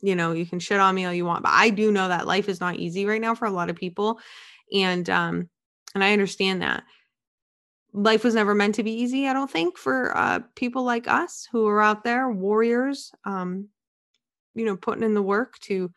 you 0.00 0.14
know, 0.14 0.32
you 0.32 0.46
can 0.46 0.60
shit 0.60 0.78
on 0.78 0.94
me 0.94 1.04
all 1.04 1.12
you 1.12 1.24
want, 1.24 1.42
but 1.42 1.52
I 1.52 1.70
do 1.70 1.90
know 1.90 2.06
that 2.06 2.26
life 2.26 2.48
is 2.48 2.60
not 2.60 2.76
easy 2.76 3.04
right 3.04 3.20
now 3.20 3.34
for 3.34 3.46
a 3.46 3.50
lot 3.50 3.70
of 3.70 3.76
people. 3.76 4.20
And 4.72 5.08
um 5.10 5.48
and 5.94 6.04
I 6.04 6.12
understand 6.12 6.62
that. 6.62 6.84
Life 7.94 8.22
was 8.22 8.34
never 8.34 8.54
meant 8.54 8.74
to 8.76 8.82
be 8.82 8.92
easy, 8.92 9.26
I 9.26 9.32
don't 9.32 9.50
think, 9.50 9.78
for 9.78 10.16
uh 10.16 10.40
people 10.54 10.84
like 10.84 11.08
us 11.08 11.48
who 11.50 11.66
are 11.66 11.82
out 11.82 12.04
there, 12.04 12.30
warriors, 12.30 13.12
um, 13.24 13.68
you 14.54 14.64
know, 14.64 14.76
putting 14.76 15.02
in 15.02 15.14
the 15.14 15.22
work 15.22 15.58
to 15.60 15.90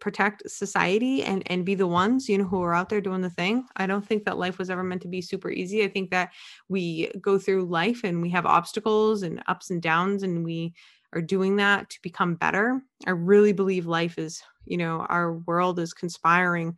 protect 0.00 0.48
society 0.50 1.22
and 1.22 1.42
and 1.50 1.64
be 1.64 1.74
the 1.74 1.86
ones 1.86 2.28
you 2.28 2.36
know 2.38 2.44
who 2.44 2.62
are 2.62 2.74
out 2.74 2.88
there 2.88 3.00
doing 3.00 3.22
the 3.22 3.30
thing. 3.30 3.66
I 3.76 3.86
don't 3.86 4.06
think 4.06 4.24
that 4.24 4.38
life 4.38 4.58
was 4.58 4.70
ever 4.70 4.82
meant 4.82 5.02
to 5.02 5.08
be 5.08 5.22
super 5.22 5.50
easy. 5.50 5.82
I 5.82 5.88
think 5.88 6.10
that 6.10 6.30
we 6.68 7.10
go 7.20 7.38
through 7.38 7.64
life 7.64 8.02
and 8.04 8.20
we 8.20 8.30
have 8.30 8.46
obstacles 8.46 9.22
and 9.22 9.42
ups 9.46 9.70
and 9.70 9.80
downs 9.80 10.22
and 10.22 10.44
we 10.44 10.74
are 11.14 11.22
doing 11.22 11.56
that 11.56 11.90
to 11.90 11.98
become 12.02 12.34
better. 12.34 12.82
I 13.06 13.10
really 13.10 13.52
believe 13.52 13.86
life 13.86 14.18
is 14.18 14.42
you 14.66 14.76
know 14.76 15.06
our 15.08 15.34
world 15.34 15.78
is 15.78 15.94
conspiring 15.94 16.76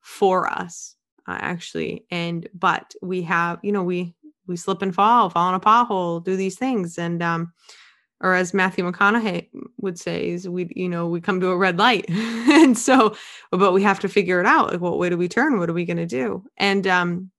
for 0.00 0.48
us 0.48 0.96
uh, 1.26 1.38
actually. 1.40 2.04
And 2.10 2.48
but 2.54 2.94
we 3.02 3.22
have 3.22 3.58
you 3.62 3.72
know 3.72 3.82
we 3.82 4.14
we 4.46 4.56
slip 4.56 4.82
and 4.82 4.94
fall 4.94 5.30
fall 5.30 5.48
in 5.48 5.54
a 5.54 5.60
pothole 5.60 6.22
do 6.22 6.36
these 6.36 6.58
things. 6.58 6.98
And 6.98 7.22
um 7.22 7.52
or 8.24 8.32
as 8.32 8.54
Matthew 8.54 8.90
McConaughey 8.90 9.50
would 9.76 9.98
say, 9.98 10.30
is 10.30 10.48
we, 10.48 10.66
you 10.74 10.88
know, 10.88 11.06
we 11.06 11.20
come 11.20 11.40
to 11.40 11.50
a 11.50 11.56
red 11.58 11.76
light. 11.76 12.06
and 12.08 12.76
so, 12.76 13.14
but 13.50 13.72
we 13.72 13.82
have 13.82 14.00
to 14.00 14.08
figure 14.08 14.40
it 14.40 14.46
out. 14.46 14.72
Like, 14.72 14.80
what 14.80 14.98
way 14.98 15.10
do 15.10 15.18
we 15.18 15.28
turn? 15.28 15.58
What 15.58 15.68
are 15.68 15.74
we 15.74 15.84
going 15.84 15.98
to 15.98 16.06
do? 16.06 16.42
And, 16.56 16.86
um, 16.86 17.30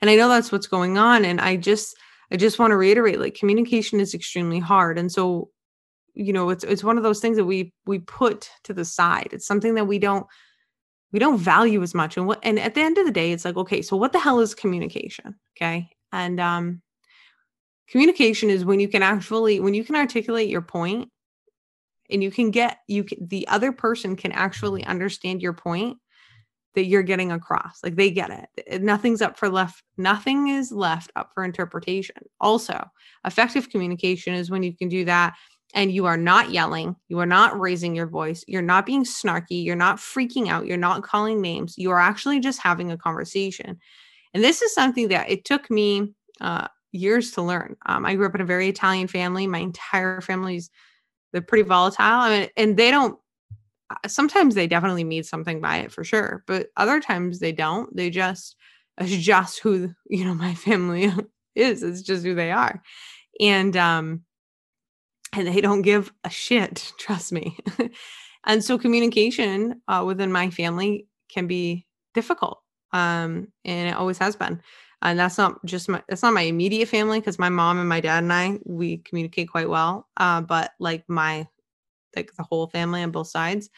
and 0.00 0.10
I 0.10 0.16
know 0.16 0.28
that's 0.28 0.50
what's 0.50 0.66
going 0.66 0.98
on. 0.98 1.24
And 1.24 1.40
I 1.40 1.54
just, 1.54 1.96
I 2.32 2.36
just 2.36 2.58
want 2.58 2.72
to 2.72 2.76
reiterate, 2.76 3.20
like 3.20 3.36
communication 3.36 4.00
is 4.00 4.12
extremely 4.12 4.58
hard. 4.58 4.98
And 4.98 5.10
so, 5.10 5.50
you 6.14 6.32
know, 6.32 6.50
it's, 6.50 6.64
it's 6.64 6.82
one 6.82 6.96
of 6.96 7.04
those 7.04 7.20
things 7.20 7.36
that 7.36 7.44
we, 7.44 7.72
we 7.86 8.00
put 8.00 8.50
to 8.64 8.74
the 8.74 8.84
side. 8.84 9.28
It's 9.30 9.46
something 9.46 9.76
that 9.76 9.86
we 9.86 10.00
don't, 10.00 10.26
we 11.12 11.20
don't 11.20 11.38
value 11.38 11.80
as 11.80 11.94
much. 11.94 12.16
And 12.16 12.26
what, 12.26 12.40
and 12.42 12.58
at 12.58 12.74
the 12.74 12.80
end 12.80 12.98
of 12.98 13.06
the 13.06 13.12
day, 13.12 13.30
it's 13.30 13.44
like, 13.44 13.56
okay, 13.56 13.82
so 13.82 13.96
what 13.96 14.10
the 14.10 14.18
hell 14.18 14.40
is 14.40 14.52
communication? 14.52 15.36
Okay. 15.56 15.90
And, 16.10 16.40
um, 16.40 16.82
communication 17.90 18.50
is 18.50 18.64
when 18.64 18.80
you 18.80 18.88
can 18.88 19.02
actually 19.02 19.60
when 19.60 19.74
you 19.74 19.84
can 19.84 19.96
articulate 19.96 20.48
your 20.48 20.62
point 20.62 21.08
and 22.10 22.22
you 22.22 22.30
can 22.30 22.50
get 22.50 22.78
you 22.88 23.04
can, 23.04 23.26
the 23.28 23.46
other 23.48 23.72
person 23.72 24.16
can 24.16 24.32
actually 24.32 24.84
understand 24.84 25.42
your 25.42 25.52
point 25.52 25.98
that 26.74 26.84
you're 26.84 27.02
getting 27.02 27.32
across 27.32 27.80
like 27.82 27.96
they 27.96 28.10
get 28.10 28.30
it. 28.30 28.80
Nothing's 28.80 29.20
up 29.20 29.36
for 29.36 29.48
left 29.48 29.82
nothing 29.96 30.48
is 30.48 30.70
left 30.70 31.10
up 31.16 31.30
for 31.34 31.44
interpretation. 31.44 32.16
Also 32.40 32.82
effective 33.24 33.70
communication 33.70 34.34
is 34.34 34.50
when 34.50 34.62
you 34.62 34.76
can 34.76 34.88
do 34.88 35.04
that 35.04 35.34
and 35.74 35.92
you 35.92 36.06
are 36.06 36.16
not 36.16 36.50
yelling 36.50 36.96
you 37.08 37.18
are 37.18 37.26
not 37.26 37.58
raising 37.58 37.94
your 37.94 38.06
voice 38.06 38.44
you're 38.48 38.62
not 38.62 38.86
being 38.86 39.04
snarky 39.04 39.64
you're 39.64 39.76
not 39.76 39.98
freaking 39.98 40.48
out 40.48 40.66
you're 40.66 40.76
not 40.76 41.04
calling 41.04 41.40
names 41.40 41.78
you 41.78 41.92
are 41.92 42.00
actually 42.00 42.40
just 42.40 42.60
having 42.60 42.90
a 42.90 42.98
conversation. 42.98 43.78
And 44.32 44.44
this 44.44 44.62
is 44.62 44.72
something 44.74 45.08
that 45.08 45.28
it 45.28 45.44
took 45.44 45.68
me 45.70 46.14
uh, 46.40 46.68
years 46.92 47.32
to 47.32 47.42
learn. 47.42 47.76
Um, 47.86 48.04
I 48.04 48.14
grew 48.14 48.26
up 48.26 48.34
in 48.34 48.40
a 48.40 48.46
very 48.46 48.68
Italian 48.68 49.08
family. 49.08 49.46
My 49.46 49.58
entire 49.58 50.20
family's 50.20 50.70
they're 51.32 51.42
pretty 51.42 51.68
volatile. 51.68 52.04
I 52.04 52.40
mean, 52.40 52.48
and 52.56 52.76
they 52.76 52.90
don't. 52.90 53.18
Uh, 53.90 54.08
sometimes 54.08 54.54
they 54.54 54.66
definitely 54.66 55.04
mean 55.04 55.22
something 55.24 55.60
by 55.60 55.78
it 55.78 55.92
for 55.92 56.04
sure, 56.04 56.44
but 56.46 56.68
other 56.76 57.00
times 57.00 57.38
they 57.38 57.52
don't. 57.52 57.94
They 57.94 58.10
just 58.10 58.56
it's 58.98 59.16
just 59.16 59.60
who 59.60 59.92
you 60.08 60.24
know 60.24 60.34
my 60.46 60.54
family 60.54 61.12
is. 61.54 61.82
It's 61.82 62.02
just 62.02 62.24
who 62.24 62.34
they 62.34 62.50
are, 62.52 62.82
and 63.40 63.76
um, 63.76 64.22
and 65.32 65.46
they 65.46 65.60
don't 65.60 65.82
give 65.82 66.12
a 66.24 66.30
shit. 66.30 66.92
Trust 66.98 67.32
me. 67.32 67.56
and 68.46 68.62
so 68.64 68.78
communication 68.78 69.80
uh, 69.88 70.02
within 70.06 70.32
my 70.32 70.50
family 70.50 71.06
can 71.28 71.46
be 71.46 71.86
difficult, 72.14 72.60
um, 72.92 73.48
and 73.64 73.88
it 73.88 73.94
always 73.94 74.18
has 74.18 74.36
been 74.36 74.60
and 75.02 75.18
that's 75.18 75.38
not 75.38 75.64
just 75.64 75.88
my 75.88 76.02
that's 76.08 76.22
not 76.22 76.34
my 76.34 76.42
immediate 76.42 76.88
family 76.88 77.20
because 77.20 77.38
my 77.38 77.48
mom 77.48 77.78
and 77.78 77.88
my 77.88 78.00
dad 78.00 78.22
and 78.22 78.32
I 78.32 78.58
we 78.64 78.98
communicate 78.98 79.50
quite 79.50 79.68
well. 79.68 80.08
Uh, 80.16 80.40
but 80.42 80.72
like 80.78 81.04
my 81.08 81.46
like 82.14 82.34
the 82.36 82.42
whole 82.42 82.66
family 82.66 83.02
on 83.02 83.10
both 83.10 83.28
sides. 83.28 83.70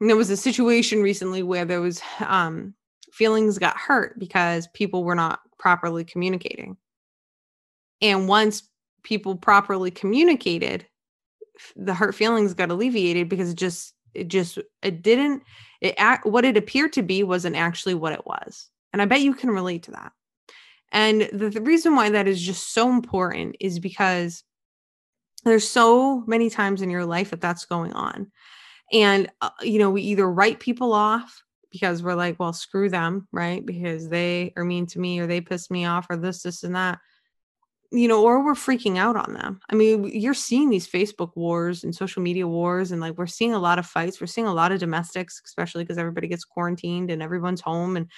And 0.00 0.10
there 0.10 0.16
was 0.16 0.30
a 0.30 0.36
situation 0.36 1.02
recently 1.02 1.42
where 1.42 1.64
there 1.64 1.80
was 1.80 2.02
um, 2.20 2.74
feelings 3.12 3.58
got 3.58 3.76
hurt 3.76 4.18
because 4.18 4.66
people 4.74 5.04
were 5.04 5.14
not 5.14 5.40
properly 5.58 6.04
communicating. 6.04 6.76
And 8.02 8.26
once 8.26 8.64
people 9.04 9.36
properly 9.36 9.90
communicated, 9.90 10.86
the 11.76 11.94
hurt 11.94 12.14
feelings 12.14 12.54
got 12.54 12.70
alleviated 12.70 13.28
because 13.28 13.50
it 13.50 13.56
just 13.56 13.94
it 14.14 14.28
just 14.28 14.58
it 14.82 15.02
didn't 15.02 15.42
it 15.80 15.94
act 15.96 16.26
what 16.26 16.44
it 16.44 16.56
appeared 16.56 16.92
to 16.94 17.02
be 17.02 17.22
wasn't 17.22 17.54
actually 17.54 17.94
what 17.94 18.12
it 18.12 18.26
was. 18.26 18.68
And 18.92 19.00
I 19.00 19.06
bet 19.06 19.20
you 19.20 19.34
can 19.34 19.50
relate 19.50 19.84
to 19.84 19.92
that. 19.92 20.12
And 20.94 21.28
the, 21.32 21.50
the 21.50 21.60
reason 21.60 21.96
why 21.96 22.08
that 22.10 22.28
is 22.28 22.40
just 22.40 22.72
so 22.72 22.88
important 22.88 23.56
is 23.60 23.80
because 23.80 24.44
there's 25.44 25.68
so 25.68 26.22
many 26.26 26.48
times 26.48 26.82
in 26.82 26.88
your 26.88 27.04
life 27.04 27.30
that 27.30 27.40
that's 27.40 27.66
going 27.66 27.92
on. 27.92 28.30
And, 28.92 29.28
uh, 29.40 29.50
you 29.60 29.80
know, 29.80 29.90
we 29.90 30.02
either 30.02 30.30
write 30.30 30.60
people 30.60 30.92
off 30.92 31.42
because 31.72 32.00
we're 32.02 32.14
like, 32.14 32.38
well, 32.38 32.52
screw 32.52 32.88
them, 32.88 33.26
right? 33.32 33.66
Because 33.66 34.08
they 34.08 34.52
are 34.56 34.64
mean 34.64 34.86
to 34.86 35.00
me 35.00 35.18
or 35.18 35.26
they 35.26 35.40
piss 35.40 35.68
me 35.68 35.84
off 35.84 36.06
or 36.08 36.16
this, 36.16 36.42
this, 36.42 36.62
and 36.62 36.76
that, 36.76 37.00
you 37.90 38.06
know, 38.06 38.22
or 38.22 38.44
we're 38.44 38.54
freaking 38.54 38.96
out 38.96 39.16
on 39.16 39.34
them. 39.34 39.58
I 39.68 39.74
mean, 39.74 40.04
you're 40.04 40.32
seeing 40.32 40.70
these 40.70 40.88
Facebook 40.88 41.32
wars 41.34 41.82
and 41.82 41.92
social 41.92 42.22
media 42.22 42.46
wars, 42.46 42.92
and 42.92 43.00
like 43.00 43.18
we're 43.18 43.26
seeing 43.26 43.52
a 43.52 43.58
lot 43.58 43.80
of 43.80 43.86
fights. 43.86 44.20
We're 44.20 44.28
seeing 44.28 44.46
a 44.46 44.54
lot 44.54 44.70
of 44.70 44.78
domestics, 44.78 45.42
especially 45.44 45.82
because 45.82 45.98
everybody 45.98 46.28
gets 46.28 46.44
quarantined 46.44 47.10
and 47.10 47.20
everyone's 47.20 47.60
home. 47.60 47.96
And, 47.96 48.08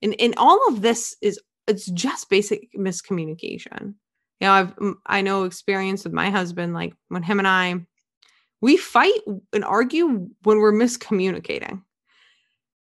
and, 0.00 0.14
and 0.20 0.34
all 0.36 0.60
of 0.68 0.82
this 0.82 1.16
is 1.20 1.40
it's 1.66 1.86
just 1.86 2.30
basic 2.30 2.68
miscommunication. 2.76 3.94
You 4.40 4.48
know, 4.48 4.52
I've 4.52 4.74
I 5.06 5.22
know 5.22 5.44
experience 5.44 6.04
with 6.04 6.12
my 6.12 6.30
husband, 6.30 6.74
like 6.74 6.94
when 7.08 7.22
him 7.22 7.38
and 7.38 7.48
I 7.48 7.86
we 8.60 8.76
fight 8.76 9.20
and 9.52 9.64
argue 9.64 10.28
when 10.44 10.58
we're 10.58 10.72
miscommunicating. 10.72 11.82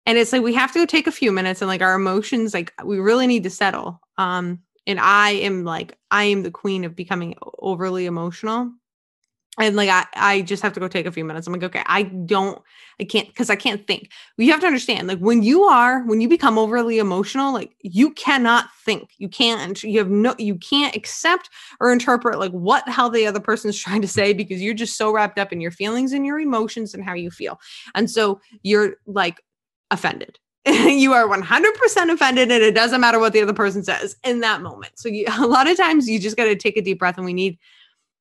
And 0.06 0.18
it's 0.18 0.34
like 0.34 0.42
we 0.42 0.54
have 0.56 0.74
to 0.74 0.88
take 0.88 1.08
a 1.08 1.12
few 1.12 1.32
minutes 1.32 1.62
and 1.62 1.70
like 1.70 1.82
our 1.82 1.94
emotions, 1.94 2.54
like 2.54 2.74
we 2.84 3.00
really 3.00 3.28
need 3.28 3.44
to 3.44 3.50
settle. 3.50 4.02
Um, 4.18 4.60
and 4.88 5.00
I 5.00 5.32
am 5.32 5.66
like, 5.66 5.98
I 6.10 6.24
am 6.26 6.44
the 6.44 6.52
queen 6.52 6.84
of 6.84 6.96
becoming 6.96 7.36
overly 7.60 8.06
emotional 8.06 8.72
and 9.60 9.76
like 9.76 9.90
I, 9.90 10.06
I 10.16 10.42
just 10.42 10.64
have 10.64 10.74
to 10.74 10.80
go 10.80 10.88
take 10.88 11.06
a 11.06 11.12
few 11.12 11.26
minutes. 11.26 11.48
I'm 11.48 11.54
like 11.54 11.64
okay 11.64 11.84
i 11.86 12.04
don't 12.04 12.62
i 13.00 13.04
can't 13.04 13.28
because 13.28 13.50
i 13.50 13.56
can't 13.56 13.86
think. 13.88 14.10
You 14.38 14.52
have 14.52 14.62
to 14.62 14.68
understand 14.68 15.08
like 15.08 15.20
when 15.20 15.44
you 15.44 15.64
are 15.64 16.04
when 16.06 16.22
you 16.22 16.30
become 16.30 16.58
overly 16.58 17.00
emotional 17.00 17.54
like 17.54 17.76
you 17.82 18.12
cannot 18.12 18.70
think. 18.86 19.12
You 19.18 19.30
can't. 19.30 19.82
You 19.84 20.00
have 20.00 20.10
no 20.10 20.36
you 20.38 20.56
can't 20.56 20.96
accept 20.96 21.50
or 21.80 21.92
interpret 21.92 22.40
like 22.40 22.52
what 22.52 22.86
the 22.86 22.92
hell 22.92 23.10
the 23.10 23.28
other 23.28 23.40
person's 23.40 23.78
trying 23.82 24.02
to 24.02 24.08
say 24.08 24.34
because 24.34 24.62
you're 24.62 24.74
just 24.74 24.98
so 24.98 25.12
wrapped 25.12 25.40
up 25.40 25.52
in 25.52 25.62
your 25.62 25.72
feelings 25.72 26.14
and 26.14 26.26
your 26.26 26.40
emotions 26.40 26.94
and 26.94 27.04
how 27.04 27.14
you 27.14 27.32
feel. 27.32 27.60
And 27.96 28.10
so 28.10 28.42
you're 28.64 28.96
like 29.06 29.42
offended. 29.92 30.40
You 30.68 31.14
are 31.14 31.28
100% 31.28 32.12
offended 32.12 32.52
and 32.52 32.64
it 32.64 32.76
doesn't 32.76 33.00
matter 33.00 33.20
what 33.20 33.32
the 33.32 33.42
other 33.42 33.54
person 33.54 33.84
says 33.84 34.18
in 34.26 34.42
that 34.42 34.62
moment. 34.62 35.00
So 35.00 35.08
you, 35.08 35.26
a 35.40 35.48
lot 35.48 35.70
of 35.70 35.78
times 35.78 36.10
you 36.10 36.20
just 36.20 36.36
got 36.36 36.46
to 36.46 36.56
take 36.56 36.76
a 36.76 36.82
deep 36.82 37.00
breath 37.00 37.16
and 37.18 37.26
we 37.26 37.34
need 37.34 37.58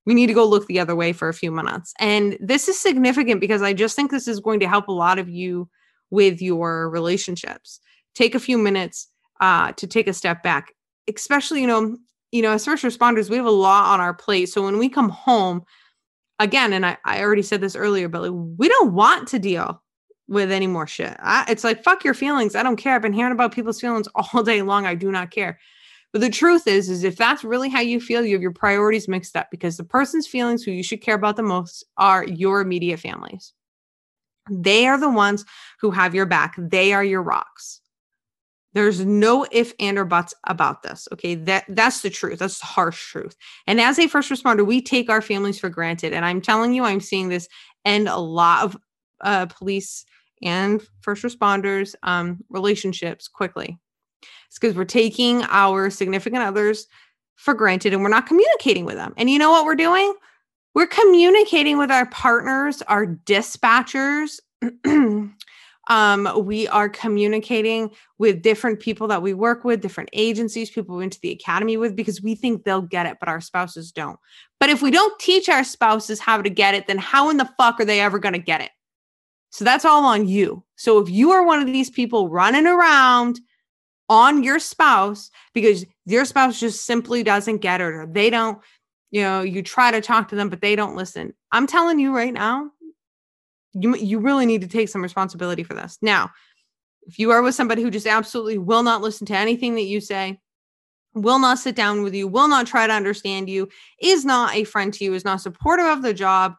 we 0.07 0.15
need 0.15 0.29
to 0.29 0.35
go 0.35 0.47
look 0.47 0.67
the 0.67 0.81
other 0.81 0.97
way 0.97 1.13
for 1.13 1.29
a 1.29 1.35
few 1.35 1.51
minutes. 1.51 1.93
And 1.99 2.39
this 2.41 2.69
is 2.69 2.81
significant 2.81 3.41
because 3.41 3.61
I 3.61 3.73
just 3.73 3.97
think 3.97 4.11
this 4.11 4.29
is 4.29 4.41
going 4.41 4.61
to 4.61 4.69
help 4.69 4.89
a 4.89 4.93
lot 4.93 5.19
of 5.19 5.29
you 5.29 5.69
with 6.11 6.41
your 6.41 6.89
relationships. 6.89 7.81
Take 8.15 8.35
a 8.35 8.41
few 8.41 8.57
minutes 8.57 9.09
uh, 9.41 9.73
to 9.73 9.87
take 9.87 10.07
a 10.07 10.13
step 10.13 10.43
back, 10.43 10.73
especially, 11.13 11.61
you 11.61 11.67
know, 11.67 11.97
you 12.33 12.43
know, 12.43 12.53
as 12.53 12.65
first 12.65 12.85
responders, 12.85 13.29
we 13.29 13.37
have 13.37 13.47
a 13.47 13.51
lot 13.51 13.93
on 13.93 14.01
our 14.01 14.15
plate. 14.15 14.49
So 14.49 14.63
when 14.63 14.79
we 14.79 14.89
come 14.89 15.09
home, 15.09 15.65
again, 16.39 16.73
and 16.73 16.85
I, 16.85 16.97
I 17.05 17.21
already 17.21 17.43
said 17.43 17.61
this 17.61 17.77
earlier, 17.77 18.09
but 18.09 18.23
like, 18.23 18.57
we 18.59 18.69
don't 18.69 18.93
want 18.93 19.29
to 19.29 19.39
deal 19.39 19.83
with 20.29 20.51
any 20.51 20.67
more 20.67 20.87
shit. 20.87 21.17
I, 21.21 21.45
it's 21.49 21.65
like, 21.65 21.85
fuck 21.85 22.05
your 22.05 22.15
feelings. 22.15 22.55
I 22.55 22.63
don't 22.63 22.77
care. 22.77 22.95
I've 22.95 23.03
been 23.03 23.13
hearing 23.13 23.33
about 23.33 23.55
people's 23.55 23.81
feelings 23.81 24.09
all 24.15 24.43
day 24.43 24.63
long. 24.63 24.87
I 24.87 24.95
do 24.95 25.11
not 25.11 25.31
care. 25.31 25.59
But 26.13 26.21
the 26.21 26.31
truth 26.31 26.67
is, 26.67 26.89
is 26.89 27.05
if 27.05 27.17
that's 27.17 27.45
really 27.45 27.69
how 27.69 27.81
you 27.81 28.01
feel, 28.01 28.25
you 28.25 28.35
have 28.35 28.43
your 28.43 28.53
priorities 28.53 29.09
mixed 29.09 29.37
up 29.37 29.49
because 29.51 29.77
the 29.77 29.85
person's 29.85 30.27
feelings 30.27 30.63
who 30.63 30.71
you 30.71 30.83
should 30.83 31.03
care 31.03 31.15
about 31.15 31.37
the 31.37 31.43
most 31.43 31.85
are 31.99 32.25
your 32.25 32.61
immediate 32.61 33.01
families. 33.01 33.53
They 34.51 34.87
are 34.87 34.99
the 34.99 35.11
ones 35.11 35.45
who 35.81 35.91
have 35.91 36.15
your 36.15 36.27
back. 36.27 36.55
They 36.57 36.93
are 36.93 37.05
your 37.05 37.23
rocks. 37.23 37.81
There's 38.73 39.05
no 39.05 39.47
if 39.51 39.73
and 39.81 39.99
or 39.99 40.05
buts 40.05 40.35
about 40.45 40.83
this. 40.83 41.09
Okay. 41.13 41.35
That 41.35 41.65
that's 41.69 42.03
the 42.03 42.11
truth. 42.11 42.41
That's 42.41 42.61
the 42.61 42.67
harsh 42.67 43.11
truth. 43.11 43.35
And 43.67 43.81
as 43.81 43.99
a 43.99 44.07
first 44.07 44.31
responder, 44.31 44.67
we 44.67 44.83
take 44.83 45.09
our 45.09 45.23
families 45.23 45.59
for 45.59 45.71
granted. 45.71 46.13
And 46.13 46.25
I'm 46.25 46.43
telling 46.43 46.75
you, 46.75 46.85
I'm 46.85 47.01
seeing 47.01 47.29
this 47.29 47.49
end 47.87 48.07
a 48.07 48.19
lot 48.19 48.65
of 48.65 48.77
uh, 49.23 49.47
police 49.47 50.05
and 50.43 50.83
first 51.01 51.25
responders 51.25 51.95
um, 52.03 52.45
relationships 52.51 53.29
quickly. 53.29 53.79
It's 54.49 54.59
because 54.59 54.77
we're 54.77 54.85
taking 54.85 55.43
our 55.45 55.91
significant 55.91 56.43
others 56.43 56.87
for 57.35 57.55
granted 57.55 57.93
and 57.93 58.03
we're 58.03 58.09
not 58.09 58.27
communicating 58.27 58.85
with 58.85 58.97
them. 58.97 59.15
And 59.17 59.29
you 59.29 59.39
know 59.39 59.51
what 59.51 59.65
we're 59.65 59.75
doing? 59.77 60.15
we're 60.77 60.87
communicating 60.87 61.79
with 61.79 61.91
our 61.91 62.05
partners, 62.11 62.83
our 62.83 63.07
dispatchers. 63.07 64.41
um, 65.89 66.45
we 66.45 66.69
are 66.69 66.91
communicating 66.91 67.91
with 68.19 68.43
different 68.43 68.79
people 68.79 69.09
that 69.09 69.23
we 69.23 69.33
work 69.33 69.65
with, 69.65 69.81
different 69.81 70.11
agencies, 70.13 70.69
people 70.69 70.95
we 70.95 71.01
went 71.01 71.15
to 71.15 71.21
the 71.23 71.31
academy 71.31 71.79
with, 71.79 71.97
because 71.97 72.21
we 72.21 72.35
think 72.35 72.65
they'll 72.65 72.83
get 72.83 73.07
it, 73.07 73.17
but 73.21 73.31
our 73.31 73.41
spouses 73.41 73.91
don't. 73.91 74.19
But 74.61 74.69
if 74.69 74.83
we 74.83 74.91
don't 74.91 75.19
teach 75.19 75.49
our 75.49 75.65
spouses 75.65 76.21
how 76.21 76.43
to 76.43 76.51
get 76.51 76.75
it, 76.75 76.87
then 76.87 76.99
how 76.99 77.31
in 77.31 77.39
the 77.39 77.51
fuck 77.57 77.81
are 77.81 77.87
they 77.87 78.01
ever 78.01 78.19
going 78.19 78.35
to 78.35 78.39
get 78.39 78.61
it? 78.61 78.71
So 79.49 79.65
that's 79.65 79.87
all 79.87 80.05
on 80.05 80.29
you. 80.29 80.63
So 80.77 80.99
if 80.99 81.09
you 81.09 81.31
are 81.31 81.43
one 81.43 81.61
of 81.61 81.67
these 81.67 81.89
people 81.89 82.29
running 82.29 82.67
around 82.67 83.41
on 84.09 84.43
your 84.43 84.59
spouse 84.59 85.31
because 85.53 85.85
your 86.05 86.25
spouse 86.25 86.61
just 86.61 86.85
simply 86.85 87.23
doesn't 87.23 87.59
get 87.59 87.81
it 87.81 87.85
or 87.85 88.07
they 88.07 88.31
don't, 88.31 88.59
you 89.11 89.23
know, 89.23 89.43
you 89.43 89.63
try 89.63 89.91
to 89.91 90.01
talk 90.01 90.29
to 90.29 90.37
them, 90.37 90.49
but 90.49 90.61
they 90.61 90.77
don't 90.77 90.97
listen. 90.97 91.33
I'm 91.53 91.67
telling 91.67 91.99
you 91.99 92.15
right 92.15 92.33
now, 92.33 92.71
you, 93.73 93.97
you 93.97 94.19
really 94.19 94.47
need 94.47 94.63
to 94.63 94.69
take 94.69 94.89
some 94.89 95.03
responsibility 95.03 95.63
for 95.63 95.75
this. 95.75 95.99
Now, 96.01 96.31
if 97.03 97.19
you 97.19 97.31
are 97.31 97.43
with 97.43 97.55
somebody 97.55 97.83
who 97.83 97.91
just 97.91 98.07
absolutely 98.07 98.59
will 98.59 98.83
not 98.83 99.03
listen 99.03 99.27
to 99.27 99.37
anything 99.37 99.75
that 99.75 99.83
you 99.83 100.01
say, 100.01 100.41
will 101.15 101.39
not 101.39 101.59
sit 101.59 101.75
down 101.75 102.03
with 102.03 102.15
you, 102.15 102.29
will 102.29 102.49
not 102.49 102.67
try 102.67 102.87
to 102.87 102.93
understand 102.93 103.49
you, 103.49 103.69
is 104.01 104.25
not 104.25 104.55
a 104.55 104.65
friend 104.65 104.93
to 104.95 105.05
you, 105.05 105.15
is 105.15 105.25
not 105.25 105.41
supportive 105.41 105.87
of 105.87 106.03
the 106.03 106.15
job, 106.15 106.57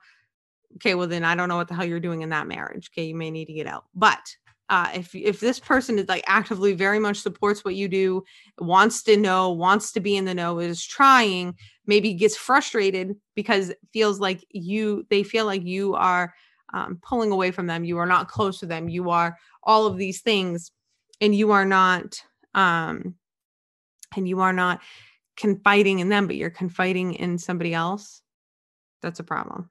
okay, 0.75 0.95
well 0.95 1.07
then 1.07 1.23
I 1.23 1.35
don't 1.35 1.49
know 1.49 1.57
what 1.57 1.67
the 1.67 1.75
hell 1.75 1.85
you're 1.85 1.99
doing 1.99 2.21
in 2.21 2.29
that 2.29 2.47
marriage. 2.47 2.89
Okay, 2.93 3.05
you 3.05 3.15
may 3.15 3.31
need 3.31 3.45
to 3.45 3.53
get 3.53 3.67
out. 3.67 3.85
But 3.93 4.35
uh, 4.69 4.89
if 4.93 5.15
if 5.15 5.39
this 5.39 5.59
person 5.59 5.97
is 5.97 6.09
like 6.09 6.23
actively 6.27 6.73
very 6.73 6.99
much 6.99 7.17
supports 7.17 7.63
what 7.63 7.75
you 7.75 7.87
do, 7.87 8.23
wants 8.59 9.01
to 9.03 9.15
know, 9.15 9.49
wants 9.49 9.93
to 9.93 9.99
be 10.01 10.17
in 10.17 10.25
the 10.25 10.33
know, 10.33 10.59
is 10.59 10.85
trying, 10.85 11.55
maybe 11.85 12.13
gets 12.13 12.35
frustrated 12.35 13.15
because 13.33 13.73
feels 13.93 14.19
like 14.19 14.45
you 14.49 15.05
they 15.09 15.23
feel 15.23 15.45
like 15.45 15.63
you 15.63 15.95
are 15.95 16.33
um, 16.73 16.99
pulling 17.01 17.31
away 17.31 17.51
from 17.51 17.67
them, 17.67 17.85
you 17.85 17.97
are 17.97 18.05
not 18.05 18.27
close 18.27 18.59
to 18.59 18.65
them, 18.65 18.89
you 18.89 19.09
are 19.09 19.37
all 19.63 19.85
of 19.85 19.97
these 19.97 20.21
things, 20.21 20.71
and 21.21 21.33
you 21.33 21.51
are 21.51 21.65
not 21.65 22.21
um, 22.53 23.15
and 24.17 24.27
you 24.27 24.41
are 24.41 24.53
not 24.53 24.81
confiding 25.37 25.99
in 25.99 26.09
them, 26.09 26.27
but 26.27 26.35
you're 26.35 26.49
confiding 26.49 27.13
in 27.13 27.37
somebody 27.37 27.73
else. 27.73 28.21
That's 29.01 29.21
a 29.21 29.23
problem. 29.23 29.69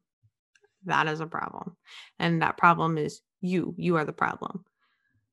That 0.86 1.06
is 1.06 1.20
a 1.20 1.26
problem, 1.26 1.76
and 2.18 2.40
that 2.40 2.56
problem 2.56 2.96
is 2.96 3.20
you. 3.42 3.74
You 3.76 3.96
are 3.96 4.04
the 4.06 4.12
problem 4.14 4.64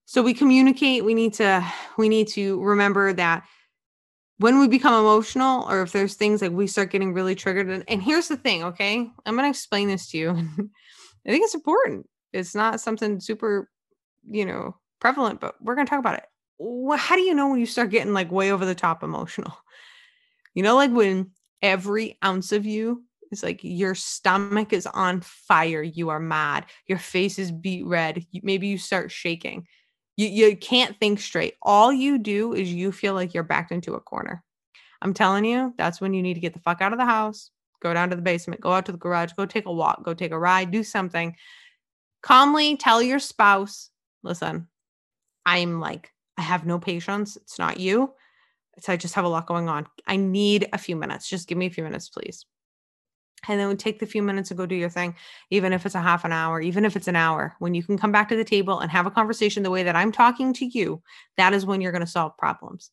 so 0.05 0.21
we 0.21 0.33
communicate 0.33 1.05
we 1.05 1.13
need 1.13 1.33
to 1.33 1.65
we 1.97 2.09
need 2.09 2.27
to 2.29 2.61
remember 2.61 3.13
that 3.13 3.43
when 4.37 4.59
we 4.59 4.67
become 4.67 4.93
emotional 4.93 5.69
or 5.69 5.81
if 5.81 5.91
there's 5.91 6.15
things 6.15 6.41
like 6.41 6.51
we 6.51 6.67
start 6.67 6.91
getting 6.91 7.13
really 7.13 7.35
triggered 7.35 7.69
and, 7.69 7.83
and 7.87 8.01
here's 8.01 8.27
the 8.27 8.37
thing 8.37 8.63
okay? 8.63 9.09
I'm 9.25 9.35
going 9.35 9.45
to 9.45 9.49
explain 9.49 9.87
this 9.87 10.09
to 10.09 10.17
you. 10.17 10.29
I 11.25 11.29
think 11.29 11.45
it's 11.45 11.55
important. 11.55 12.09
It's 12.33 12.55
not 12.55 12.81
something 12.81 13.19
super 13.19 13.69
you 14.29 14.45
know 14.45 14.75
prevalent 14.99 15.39
but 15.39 15.55
we're 15.61 15.75
going 15.75 15.85
to 15.85 15.89
talk 15.89 15.99
about 15.99 16.15
it. 16.15 16.25
Well, 16.59 16.97
how 16.97 17.15
do 17.15 17.21
you 17.21 17.33
know 17.33 17.49
when 17.49 17.59
you 17.59 17.65
start 17.65 17.89
getting 17.89 18.13
like 18.13 18.31
way 18.31 18.51
over 18.51 18.65
the 18.65 18.75
top 18.75 19.03
emotional? 19.03 19.53
You 20.53 20.63
know 20.63 20.75
like 20.75 20.91
when 20.91 21.31
every 21.61 22.17
ounce 22.23 22.51
of 22.51 22.65
you 22.65 23.03
is 23.31 23.43
like 23.43 23.61
your 23.63 23.95
stomach 23.95 24.73
is 24.73 24.85
on 24.85 25.21
fire 25.21 25.81
you 25.81 26.09
are 26.09 26.19
mad 26.19 26.65
your 26.87 26.99
face 26.99 27.39
is 27.39 27.51
beat 27.51 27.83
red 27.85 28.23
maybe 28.43 28.67
you 28.67 28.77
start 28.77 29.09
shaking 29.09 29.65
you, 30.15 30.27
you 30.27 30.57
can't 30.57 30.97
think 30.99 31.19
straight. 31.19 31.55
All 31.61 31.91
you 31.91 32.17
do 32.17 32.53
is 32.53 32.71
you 32.71 32.91
feel 32.91 33.13
like 33.13 33.33
you're 33.33 33.43
backed 33.43 33.71
into 33.71 33.95
a 33.95 33.99
corner. 33.99 34.43
I'm 35.01 35.13
telling 35.13 35.45
you, 35.45 35.73
that's 35.77 35.99
when 35.99 36.13
you 36.13 36.21
need 36.21 36.35
to 36.35 36.39
get 36.39 36.53
the 36.53 36.59
fuck 36.59 36.81
out 36.81 36.93
of 36.93 36.99
the 36.99 37.05
house, 37.05 37.51
go 37.81 37.93
down 37.93 38.09
to 38.09 38.15
the 38.15 38.21
basement, 38.21 38.61
go 38.61 38.71
out 38.71 38.85
to 38.85 38.91
the 38.91 38.97
garage, 38.97 39.33
go 39.33 39.45
take 39.45 39.65
a 39.65 39.71
walk, 39.71 40.03
go 40.03 40.13
take 40.13 40.31
a 40.31 40.39
ride, 40.39 40.71
do 40.71 40.83
something. 40.83 41.35
Calmly 42.21 42.77
tell 42.77 43.01
your 43.01 43.19
spouse, 43.19 43.89
listen, 44.23 44.67
I'm 45.45 45.81
like, 45.81 46.11
I 46.37 46.41
have 46.41 46.65
no 46.65 46.79
patience. 46.79 47.35
It's 47.35 47.59
not 47.59 47.79
you. 47.79 48.13
I 48.87 48.97
just 48.97 49.15
have 49.15 49.25
a 49.25 49.29
lot 49.29 49.45
going 49.45 49.67
on. 49.67 49.87
I 50.07 50.15
need 50.15 50.67
a 50.73 50.77
few 50.77 50.95
minutes. 50.95 51.29
Just 51.29 51.47
give 51.47 51.57
me 51.57 51.67
a 51.67 51.69
few 51.69 51.83
minutes, 51.83 52.09
please 52.09 52.45
and 53.47 53.59
then 53.59 53.75
take 53.77 53.99
the 53.99 54.05
few 54.05 54.21
minutes 54.21 54.49
to 54.49 54.55
go 54.55 54.65
do 54.65 54.75
your 54.75 54.89
thing 54.89 55.15
even 55.49 55.73
if 55.73 55.85
it's 55.85 55.95
a 55.95 56.01
half 56.01 56.25
an 56.25 56.31
hour 56.31 56.61
even 56.61 56.85
if 56.85 56.95
it's 56.95 57.07
an 57.07 57.15
hour. 57.15 57.55
When 57.59 57.73
you 57.73 57.83
can 57.83 57.97
come 57.97 58.11
back 58.11 58.29
to 58.29 58.35
the 58.35 58.43
table 58.43 58.79
and 58.79 58.91
have 58.91 59.05
a 59.05 59.11
conversation 59.11 59.63
the 59.63 59.71
way 59.71 59.83
that 59.83 59.95
i'm 59.95 60.11
talking 60.11 60.53
to 60.53 60.65
you 60.65 61.01
that 61.37 61.53
is 61.53 61.65
when 61.65 61.81
you're 61.81 61.91
going 61.91 62.05
to 62.05 62.07
solve 62.07 62.37
problems. 62.37 62.91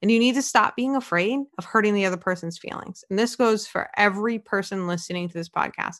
And 0.00 0.10
you 0.10 0.18
need 0.18 0.34
to 0.34 0.42
stop 0.42 0.74
being 0.74 0.96
afraid 0.96 1.38
of 1.58 1.64
hurting 1.64 1.94
the 1.94 2.06
other 2.06 2.16
person's 2.16 2.58
feelings. 2.58 3.04
And 3.08 3.18
this 3.18 3.36
goes 3.36 3.66
for 3.66 3.88
every 3.96 4.38
person 4.38 4.88
listening 4.88 5.28
to 5.28 5.34
this 5.34 5.48
podcast. 5.48 5.96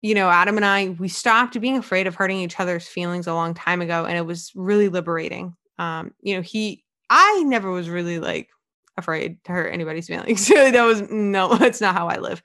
You 0.00 0.14
know 0.14 0.30
adam 0.30 0.56
and 0.56 0.64
i 0.64 0.90
we 1.00 1.08
stopped 1.08 1.60
being 1.60 1.76
afraid 1.76 2.06
of 2.06 2.14
hurting 2.14 2.38
each 2.38 2.60
other's 2.60 2.86
feelings 2.86 3.26
a 3.26 3.34
long 3.34 3.52
time 3.54 3.80
ago 3.80 4.04
and 4.04 4.16
it 4.16 4.26
was 4.26 4.52
really 4.54 4.88
liberating. 4.88 5.54
Um 5.78 6.12
you 6.20 6.36
know 6.36 6.42
he 6.42 6.84
i 7.10 7.42
never 7.44 7.70
was 7.70 7.88
really 7.88 8.18
like 8.20 8.48
afraid 8.96 9.42
to 9.44 9.52
hurt 9.52 9.72
anybody's 9.72 10.06
feelings. 10.08 10.46
That 10.48 10.84
was 10.84 11.02
no 11.10 11.54
that's 11.56 11.80
not 11.80 11.94
how 11.94 12.08
i 12.08 12.18
live 12.18 12.42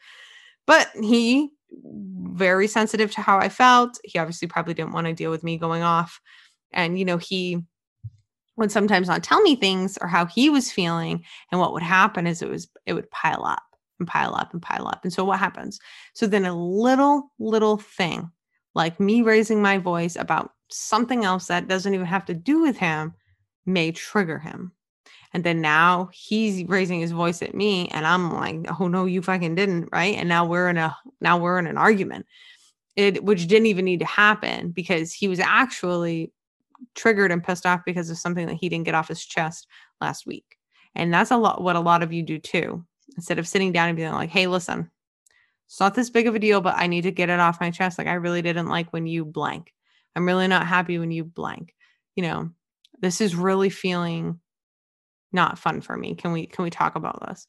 but 0.66 0.90
he 1.02 1.52
very 1.74 2.68
sensitive 2.68 3.12
to 3.12 3.22
how 3.22 3.38
I 3.38 3.50
felt. 3.50 4.00
He 4.04 4.20
obviously 4.20 4.48
probably 4.48 4.74
didn't 4.74 4.94
want 4.94 5.08
to 5.08 5.14
deal 5.14 5.32
with 5.32 5.44
me 5.44 5.58
going 5.58 5.84
off. 5.84 6.20
And 6.72 6.98
you 6.98 7.06
know, 7.06 7.18
he 7.18 7.62
would 8.56 8.72
sometimes 8.72 9.08
not 9.08 9.24
tell 9.24 9.42
me 9.42 9.56
things 9.56 9.98
or 10.02 10.08
how 10.08 10.26
he 10.26 10.50
was 10.50 10.72
feeling. 10.72 11.24
And 11.52 11.60
what 11.60 11.74
would 11.74 11.84
happen 11.84 12.28
is 12.28 12.42
it 12.42 12.50
was 12.50 12.68
it 12.86 12.94
would 12.94 13.10
pile 13.12 13.46
up 13.46 13.64
and 14.00 14.08
pile 14.08 14.36
up 14.36 14.54
and 14.54 14.62
pile 14.62 14.88
up. 14.88 15.02
And 15.04 15.14
so 15.14 15.24
what 15.24 15.40
happens? 15.40 15.80
So 16.14 16.28
then 16.28 16.46
a 16.46 16.56
little, 16.56 17.32
little 17.40 17.78
thing 17.78 18.32
like 18.76 19.00
me 19.00 19.22
raising 19.22 19.62
my 19.62 19.78
voice 19.78 20.16
about 20.16 20.52
something 20.70 21.24
else 21.24 21.48
that 21.48 21.68
doesn't 21.68 21.94
even 21.94 22.06
have 22.06 22.26
to 22.26 22.34
do 22.34 22.62
with 22.62 22.78
him 22.78 23.14
may 23.66 23.92
trigger 23.92 24.40
him. 24.40 24.72
And 25.34 25.44
then 25.44 25.62
now 25.62 26.10
he's 26.14 26.64
raising 26.68 27.00
his 27.02 27.12
voice 27.12 27.42
at 27.42 27.56
me 27.56 27.88
and 27.90 28.06
I'm 28.06 28.32
like, 28.34 28.58
"Oh 28.80 28.88
no, 28.88 29.06
you 29.06 29.22
fucking 29.22 29.56
didn't." 29.56 29.90
Right? 29.92 30.16
And 30.16 30.30
now 30.30 30.46
we're 30.46 30.70
in 30.70 30.78
a 30.78 30.96
now 31.22 31.38
we're 31.38 31.60
in 31.60 31.68
an 31.68 31.78
argument. 31.78 32.26
It 32.96 33.24
which 33.24 33.48
didn't 33.48 33.68
even 33.68 33.86
need 33.86 34.00
to 34.02 34.06
happen 34.06 34.72
because 34.72 35.14
he 35.14 35.28
was 35.28 35.40
actually 35.40 36.32
triggered 36.96 37.32
and 37.32 37.44
pissed 37.44 37.66
off 37.66 37.82
because 37.86 38.10
of 38.10 38.18
something 38.18 38.48
that 38.48 38.58
he 38.58 38.70
didn't 38.70 38.86
get 38.86 38.96
off 38.96 39.08
his 39.10 39.26
chest 39.26 39.68
last 40.02 40.26
week. 40.28 40.58
And 40.96 41.14
that's 41.14 41.32
a 41.32 41.38
lot 41.38 41.62
what 41.64 41.76
a 41.76 41.80
lot 41.82 42.04
of 42.04 42.14
you 42.14 42.24
do 42.24 42.40
too. 42.40 42.86
Instead 43.18 43.40
of 43.40 43.48
sitting 43.48 43.72
down 43.72 43.90
and 43.90 43.98
being 43.98 44.12
like, 44.14 44.30
"Hey, 44.32 44.48
listen. 44.48 44.92
It's 45.68 45.80
not 45.80 45.96
this 45.96 46.10
big 46.10 46.28
of 46.28 46.36
a 46.36 46.40
deal, 46.40 46.62
but 46.62 46.76
I 46.78 46.88
need 46.88 47.04
to 47.04 47.12
get 47.12 47.30
it 47.30 47.40
off 47.40 47.62
my 47.62 47.72
chest. 47.72 47.98
Like 47.98 48.08
I 48.08 48.14
really 48.14 48.42
didn't 48.42 48.68
like 48.68 48.92
when 48.94 49.08
you 49.08 49.26
blank. 49.26 49.74
I'm 50.16 50.26
really 50.26 50.48
not 50.48 50.68
happy 50.68 51.00
when 51.00 51.12
you 51.12 51.24
blank. 51.24 51.74
You 52.16 52.24
know, 52.24 52.52
this 53.02 53.22
is 53.22 53.36
really 53.36 53.70
feeling 53.70 54.40
not 55.34 55.60
fun 55.60 55.82
for 55.82 55.98
me. 55.98 56.16
Can 56.16 56.32
we 56.32 56.46
can 56.46 56.64
we 56.64 56.70
talk 56.70 56.96
about 56.96 57.26
this? 57.28 57.48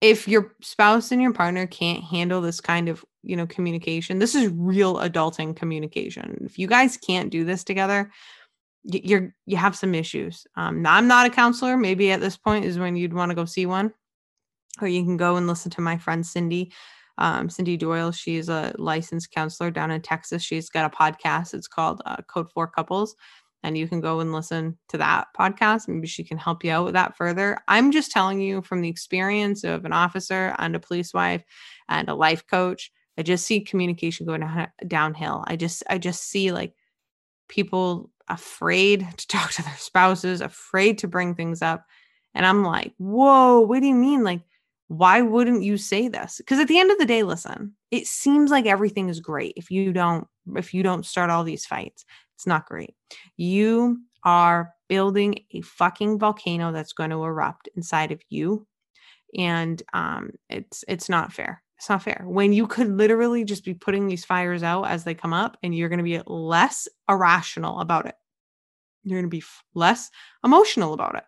If 0.00 0.26
your 0.26 0.54
spouse 0.62 1.12
and 1.12 1.20
your 1.20 1.32
partner 1.32 1.66
can't 1.66 2.02
handle 2.02 2.40
this 2.40 2.60
kind 2.60 2.88
of, 2.88 3.04
you 3.22 3.36
know, 3.36 3.46
communication, 3.46 4.18
this 4.18 4.34
is 4.34 4.50
real 4.52 4.96
adulting 4.96 5.54
communication. 5.54 6.42
If 6.44 6.58
you 6.58 6.66
guys 6.66 6.96
can't 6.96 7.30
do 7.30 7.44
this 7.44 7.64
together, 7.64 8.10
you're 8.84 9.34
you 9.46 9.56
have 9.56 9.76
some 9.76 9.94
issues. 9.94 10.46
Um, 10.56 10.86
I'm 10.86 11.06
not 11.06 11.26
a 11.26 11.30
counselor. 11.30 11.76
Maybe 11.76 12.12
at 12.12 12.20
this 12.20 12.36
point 12.36 12.64
is 12.64 12.78
when 12.78 12.96
you'd 12.96 13.14
want 13.14 13.30
to 13.30 13.36
go 13.36 13.44
see 13.44 13.66
one, 13.66 13.92
or 14.80 14.88
you 14.88 15.04
can 15.04 15.16
go 15.16 15.36
and 15.36 15.46
listen 15.46 15.70
to 15.72 15.80
my 15.80 15.98
friend 15.98 16.26
Cindy. 16.26 16.72
Um, 17.18 17.50
Cindy 17.50 17.76
Doyle, 17.76 18.12
she's 18.12 18.48
a 18.48 18.72
licensed 18.78 19.30
counselor 19.32 19.70
down 19.70 19.90
in 19.90 20.00
Texas. 20.00 20.42
She's 20.42 20.70
got 20.70 20.90
a 20.90 20.96
podcast. 20.96 21.52
It's 21.52 21.68
called 21.68 22.00
uh, 22.06 22.16
Code 22.26 22.50
for 22.50 22.66
Couples 22.66 23.14
and 23.62 23.76
you 23.76 23.88
can 23.88 24.00
go 24.00 24.20
and 24.20 24.32
listen 24.32 24.78
to 24.88 24.98
that 24.98 25.28
podcast. 25.38 25.88
Maybe 25.88 26.06
she 26.06 26.24
can 26.24 26.38
help 26.38 26.64
you 26.64 26.70
out 26.70 26.84
with 26.84 26.94
that 26.94 27.16
further. 27.16 27.58
I'm 27.68 27.92
just 27.92 28.10
telling 28.10 28.40
you 28.40 28.62
from 28.62 28.80
the 28.80 28.88
experience 28.88 29.64
of 29.64 29.84
an 29.84 29.92
officer 29.92 30.54
and 30.58 30.74
a 30.74 30.80
police 30.80 31.12
wife 31.12 31.44
and 31.88 32.08
a 32.08 32.14
life 32.14 32.46
coach. 32.46 32.90
I 33.18 33.22
just 33.22 33.46
see 33.46 33.60
communication 33.60 34.26
going 34.26 34.42
downhill. 34.86 35.44
I 35.46 35.56
just 35.56 35.82
I 35.90 35.98
just 35.98 36.24
see 36.24 36.52
like 36.52 36.74
people 37.48 38.10
afraid 38.28 39.06
to 39.18 39.26
talk 39.28 39.52
to 39.52 39.62
their 39.62 39.76
spouses, 39.76 40.40
afraid 40.40 40.98
to 40.98 41.08
bring 41.08 41.34
things 41.34 41.60
up. 41.60 41.84
And 42.34 42.46
I'm 42.46 42.64
like, 42.64 42.94
whoa, 42.96 43.60
what 43.60 43.80
do 43.80 43.86
you 43.86 43.94
mean? 43.94 44.22
Like, 44.22 44.42
why 44.88 45.20
wouldn't 45.20 45.62
you 45.62 45.76
say 45.76 46.08
this? 46.08 46.38
Because 46.38 46.58
at 46.58 46.68
the 46.68 46.78
end 46.78 46.90
of 46.90 46.98
the 46.98 47.06
day, 47.06 47.22
listen, 47.22 47.74
it 47.90 48.06
seems 48.06 48.50
like 48.50 48.66
everything 48.66 49.08
is 49.08 49.20
great 49.20 49.54
if 49.56 49.70
you 49.70 49.92
don't 49.92 50.26
if 50.56 50.74
you 50.74 50.82
don't 50.82 51.06
start 51.06 51.30
all 51.30 51.44
these 51.44 51.66
fights. 51.66 52.04
It's 52.40 52.46
not 52.46 52.66
great. 52.66 52.94
You 53.36 53.98
are 54.24 54.72
building 54.88 55.44
a 55.52 55.60
fucking 55.60 56.18
volcano 56.18 56.72
that's 56.72 56.94
going 56.94 57.10
to 57.10 57.22
erupt 57.22 57.68
inside 57.76 58.12
of 58.12 58.22
you. 58.30 58.66
And 59.36 59.82
um, 59.92 60.30
it's 60.48 60.82
it's 60.88 61.10
not 61.10 61.34
fair. 61.34 61.62
It's 61.76 61.90
not 61.90 62.02
fair. 62.02 62.22
When 62.24 62.54
you 62.54 62.66
could 62.66 62.88
literally 62.96 63.44
just 63.44 63.62
be 63.62 63.74
putting 63.74 64.06
these 64.06 64.24
fires 64.24 64.62
out 64.62 64.84
as 64.84 65.04
they 65.04 65.12
come 65.14 65.34
up 65.34 65.58
and 65.62 65.74
you're 65.74 65.90
going 65.90 65.98
to 65.98 66.02
be 66.02 66.22
less 66.26 66.88
irrational 67.10 67.80
about 67.80 68.06
it. 68.06 68.14
You're 69.04 69.20
going 69.20 69.30
to 69.30 69.36
be 69.36 69.44
less 69.74 70.10
emotional 70.42 70.94
about 70.94 71.16
it. 71.16 71.24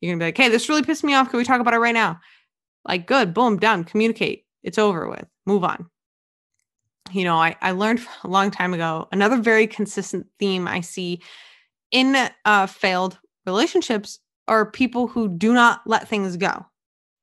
You're 0.00 0.10
going 0.12 0.20
to 0.20 0.22
be 0.22 0.26
like, 0.28 0.36
hey, 0.36 0.48
this 0.48 0.68
really 0.68 0.84
pissed 0.84 1.02
me 1.02 1.14
off. 1.14 1.28
Can 1.28 1.38
we 1.38 1.44
talk 1.44 1.60
about 1.60 1.74
it 1.74 1.78
right 1.78 1.92
now? 1.92 2.20
Like, 2.86 3.08
good, 3.08 3.34
boom, 3.34 3.58
done, 3.58 3.82
communicate. 3.82 4.44
It's 4.62 4.78
over 4.78 5.08
with. 5.08 5.26
Move 5.44 5.64
on. 5.64 5.90
You 7.10 7.24
know, 7.24 7.36
I, 7.36 7.56
I 7.60 7.72
learned 7.72 8.00
a 8.24 8.28
long 8.28 8.50
time 8.50 8.74
ago 8.74 9.08
another 9.12 9.36
very 9.36 9.66
consistent 9.66 10.26
theme 10.38 10.68
I 10.68 10.80
see 10.80 11.22
in 11.90 12.16
uh, 12.44 12.66
failed 12.66 13.18
relationships 13.46 14.18
are 14.48 14.70
people 14.70 15.06
who 15.06 15.28
do 15.28 15.52
not 15.52 15.82
let 15.86 16.08
things 16.08 16.36
go. 16.36 16.66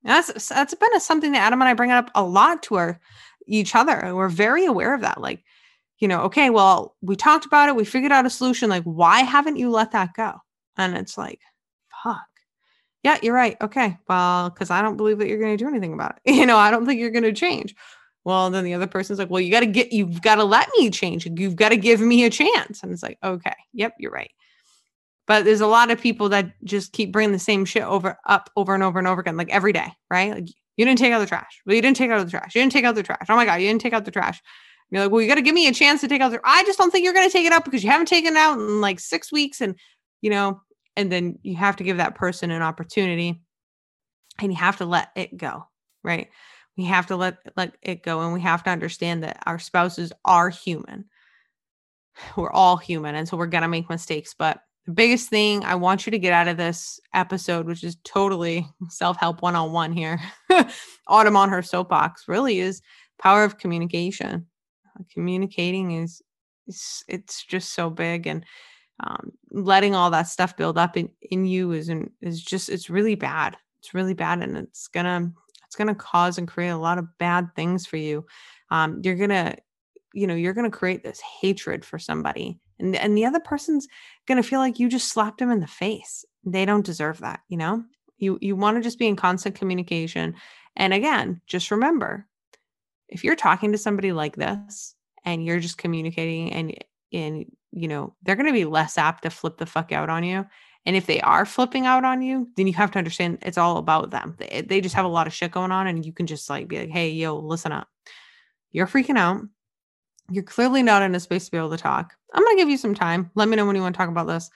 That's 0.04 0.48
that's 0.50 0.74
been 0.74 0.96
a, 0.96 1.00
something 1.00 1.34
that 1.34 1.40
Adam 1.40 1.62
and 1.62 1.68
I 1.68 1.74
bring 1.74 1.92
up 1.92 2.10
a 2.16 2.24
lot 2.24 2.64
to 2.64 2.76
our 2.76 3.00
each 3.50 3.76
other, 3.76 4.16
we're 4.16 4.30
very 4.30 4.66
aware 4.66 4.94
of 4.94 5.02
that. 5.02 5.20
Like, 5.20 5.44
you 5.98 6.08
know, 6.08 6.22
okay, 6.22 6.50
well, 6.50 6.96
we 7.02 7.16
talked 7.16 7.46
about 7.46 7.68
it, 7.68 7.76
we 7.76 7.84
figured 7.84 8.12
out 8.12 8.26
a 8.26 8.30
solution. 8.30 8.70
Like, 8.70 8.84
why 8.84 9.22
haven't 9.22 9.58
you 9.58 9.70
let 9.70 9.92
that 9.92 10.14
go? 10.14 10.36
And 10.78 10.96
it's 10.96 11.18
like, 11.18 11.42
fuck. 12.04 12.22
Yeah, 13.04 13.18
you're 13.22 13.34
right. 13.34 13.58
Okay, 13.62 13.98
well, 14.08 14.50
because 14.50 14.70
I 14.70 14.82
don't 14.82 14.98
believe 14.98 15.20
that 15.20 15.28
you're 15.28 15.40
going 15.40 15.58
to 15.58 15.64
do 15.64 15.70
anything 15.70 15.94
about 15.94 16.20
it. 16.24 16.32
You 16.36 16.46
know, 16.46 16.58
I 16.58 16.70
don't 16.72 16.86
think 16.86 17.00
you're 17.00 17.12
going 17.12 17.24
to 17.24 17.34
change. 17.34 17.76
Well, 18.30 18.52
then 18.52 18.64
the 18.64 18.76
other 18.76 18.86
person's 18.86 19.18
like, 19.18 19.32
well, 19.32 19.42
you 19.42 19.50
got 19.50 19.62
to 19.62 19.66
get, 19.66 19.92
you've 19.92 20.22
got 20.22 20.36
to 20.36 20.44
let 20.44 20.70
me 20.78 20.92
change. 20.92 21.26
You've 21.26 21.56
got 21.56 21.70
to 21.70 21.78
give 21.78 22.00
me 22.00 22.26
a 22.26 22.30
chance. 22.30 22.84
And 22.84 22.92
it's 22.92 23.02
like, 23.02 23.18
okay, 23.24 23.56
yep, 23.74 23.96
you're 23.98 24.12
right. 24.12 24.30
But 25.26 25.46
there's 25.46 25.62
a 25.62 25.66
lot 25.66 25.90
of 25.90 26.00
people 26.00 26.30
that 26.30 26.54
just 26.64 26.92
keep 26.92 27.12
bringing 27.12 27.32
the 27.32 27.40
same 27.40 27.66
shit 27.66 27.82
over, 27.82 28.20
up, 28.28 28.52
over 28.56 28.76
and 28.76 28.84
over 28.84 29.00
and 29.00 29.08
over 29.08 29.20
again, 29.20 29.36
like 29.36 29.50
every 29.50 29.74
day, 29.74 29.88
right? 30.12 30.32
Like 30.32 30.48
you 30.78 30.86
didn't 30.86 31.00
take 31.00 31.12
out 31.12 31.18
the 31.18 31.26
trash. 31.26 31.60
Well, 31.66 31.76
you 31.76 31.82
didn't 31.82 31.98
take 31.98 32.12
out 32.12 32.24
the 32.24 32.30
trash. 32.30 32.54
You 32.54 32.62
didn't 32.62 32.72
take 32.72 32.86
out 32.86 32.94
the 32.94 33.02
trash. 33.02 33.26
Oh 33.30 33.36
my 33.36 33.46
God, 33.46 33.56
you 33.56 33.68
didn't 33.68 33.82
take 33.82 33.94
out 33.94 34.06
the 34.06 34.12
trash. 34.12 34.40
You're 34.92 35.02
like, 35.02 35.12
well, 35.12 35.24
you 35.24 35.28
got 35.28 35.36
to 35.36 35.42
give 35.42 35.56
me 35.56 35.68
a 35.68 35.74
chance 35.74 36.02
to 36.02 36.08
take 36.08 36.22
out 36.22 36.30
the. 36.30 36.40
I 36.44 36.64
just 36.66 36.78
don't 36.78 36.92
think 36.92 37.04
you're 37.04 37.16
going 37.16 37.28
to 37.28 37.34
take 37.34 37.48
it 37.48 37.52
out 37.52 37.66
because 37.66 37.84
you 37.84 37.90
haven't 37.90 38.10
taken 38.10 38.34
it 38.34 38.40
out 38.40 38.60
in 38.60 38.80
like 38.80 39.00
six 39.00 39.32
weeks, 39.32 39.60
and 39.60 39.74
you 40.22 40.30
know, 40.30 40.62
and 40.96 41.12
then 41.12 41.40
you 41.42 41.56
have 41.56 41.78
to 41.78 41.84
give 41.84 41.98
that 41.98 42.14
person 42.14 42.52
an 42.52 42.62
opportunity, 42.62 43.42
and 44.40 44.52
you 44.52 44.58
have 44.58 44.78
to 44.78 44.86
let 44.86 45.10
it 45.16 45.36
go, 45.36 45.68
right? 46.04 46.30
We 46.80 46.86
have 46.86 47.08
to 47.08 47.18
let 47.18 47.40
let 47.58 47.76
it 47.82 48.04
go, 48.04 48.22
and 48.22 48.32
we 48.32 48.40
have 48.40 48.64
to 48.64 48.70
understand 48.70 49.22
that 49.24 49.44
our 49.46 49.60
spouses 49.60 50.14
are 50.24 50.50
human. 50.50 51.04
We're 52.38 52.54
all 52.54 52.78
human, 52.78 53.16
and 53.16 53.28
so 53.28 53.36
we're 53.36 53.48
gonna 53.48 53.68
make 53.68 53.90
mistakes. 53.90 54.34
But 54.34 54.62
the 54.86 54.94
biggest 54.94 55.28
thing 55.30 55.66
I 55.66 55.76
want 55.76 56.06
you 56.06 56.12
to 56.12 56.18
get 56.18 56.32
out 56.32 56.48
of 56.48 56.56
this 56.56 56.98
episode, 57.14 57.66
which 57.66 57.84
is 57.84 57.98
totally 58.06 58.66
self 58.90 59.18
help 59.18 59.42
one 59.42 59.58
on 59.58 59.74
one 59.74 59.92
here, 59.92 60.22
Autumn 61.08 61.36
on 61.36 61.50
her 61.50 61.62
soapbox, 61.62 62.30
really 62.30 62.62
is 62.62 62.82
power 63.22 63.44
of 63.44 63.58
communication. 63.58 64.48
Communicating 65.14 65.92
is, 65.92 66.22
is 66.66 67.04
it's 67.10 67.44
just 67.44 67.74
so 67.74 67.90
big, 67.90 68.26
and 68.26 68.46
um, 69.02 69.34
letting 69.52 69.96
all 69.96 70.12
that 70.12 70.30
stuff 70.30 70.56
build 70.56 70.78
up 70.78 70.96
in, 70.96 71.10
in 71.30 71.46
you 71.46 71.74
is 71.74 71.92
is 72.22 72.42
just 72.42 72.70
it's 72.70 72.90
really 72.90 73.16
bad. 73.16 73.58
It's 73.82 73.94
really 73.94 74.14
bad, 74.14 74.42
and 74.42 74.56
it's 74.56 74.88
gonna 74.88 75.34
it's 75.70 75.76
gonna 75.76 75.94
cause 75.94 76.40
and 76.40 76.48
create 76.48 76.70
a 76.70 76.78
lot 76.78 76.98
of 76.98 77.06
bad 77.20 77.50
things 77.56 77.86
for 77.86 77.98
you. 77.98 78.26
Um, 78.72 79.02
you're 79.04 79.16
gonna 79.16 79.56
you 80.14 80.26
know 80.26 80.34
you're 80.34 80.56
gonna 80.56 80.72
create 80.72 81.04
this 81.04 81.22
hatred 81.42 81.86
for 81.86 82.00
somebody, 82.00 82.60
and 82.80 82.96
and 82.96 83.16
the 83.16 83.26
other 83.26 83.40
person's 83.40 83.88
gonna 84.28 84.42
feel 84.42 84.60
like 84.60 84.80
you 84.80 84.90
just 84.90 85.10
slapped 85.10 85.38
them 85.38 85.52
in 85.52 85.60
the 85.60 85.68
face. 85.68 86.26
They 86.44 86.66
don't 86.66 86.86
deserve 86.86 87.20
that. 87.20 87.42
You 87.50 87.58
know, 87.58 87.84
you 88.18 88.40
you 88.42 88.56
want 88.56 88.78
to 88.78 88.82
just 88.82 88.98
be 88.98 89.08
in 89.08 89.16
constant 89.16 89.54
communication. 89.54 90.34
And 90.76 90.92
again, 90.92 91.40
just 91.46 91.70
remember, 91.70 92.26
if 93.10 93.24
you're 93.24 93.36
talking 93.36 93.72
to 93.72 93.78
somebody 93.78 94.12
like 94.12 94.38
this 94.38 94.96
and 95.24 95.46
you're 95.46 95.60
just 95.60 95.78
communicating 95.78 96.52
and 96.52 96.76
and 97.14 97.46
you 97.72 97.88
know, 97.88 98.16
they're 98.24 98.36
going 98.36 98.48
to 98.48 98.54
be 98.54 98.66
less 98.66 98.98
apt 98.98 99.24
to 99.24 99.30
flip 99.30 99.58
the 99.58 99.66
fuck 99.68 99.92
out 99.92 100.10
on 100.10 100.24
you. 100.24 100.46
And 100.86 100.96
if 100.96 101.06
they 101.06 101.22
are 101.22 101.46
flipping 101.46 101.86
out 101.86 102.06
on 102.06 102.22
you, 102.22 102.50
then 102.56 102.66
you 102.66 102.74
have 102.74 102.92
to 102.92 102.98
understand 102.98 103.40
it's 103.42 103.58
all 103.58 103.78
about 103.78 104.12
them. 104.12 104.36
They, 104.38 104.62
they 104.62 104.82
just 104.82 104.96
have 104.96 105.06
a 105.06 105.10
lot 105.10 105.28
of 105.28 105.34
shit 105.34 105.52
going 105.52 105.72
on, 105.72 105.88
and 105.88 106.06
you 106.06 106.14
can 106.14 106.26
just 106.26 106.50
like 106.50 106.68
be 106.68 106.80
like, 106.80 106.90
hey, 106.90 107.10
yo, 107.12 107.38
listen 107.38 107.72
up. 107.72 107.88
You're 108.72 108.88
freaking 108.88 109.18
out. 109.18 109.42
You're 110.32 110.44
clearly 110.44 110.84
not 110.84 111.02
in 111.02 111.16
a 111.16 111.20
space 111.20 111.46
to 111.46 111.52
be 111.52 111.58
able 111.58 111.72
to 111.72 111.78
talk. 111.78 112.14
I'm 112.34 112.44
going 112.44 112.56
to 112.56 112.62
give 112.62 112.70
you 112.70 112.78
some 112.78 112.94
time. 112.94 113.32
Let 113.36 113.50
me 113.50 113.56
know 113.56 113.66
when 113.66 113.76
you 113.76 113.82
want 113.82 113.96
to 113.96 113.98
talk 113.98 114.10
about 114.10 114.28
this. 114.28 114.50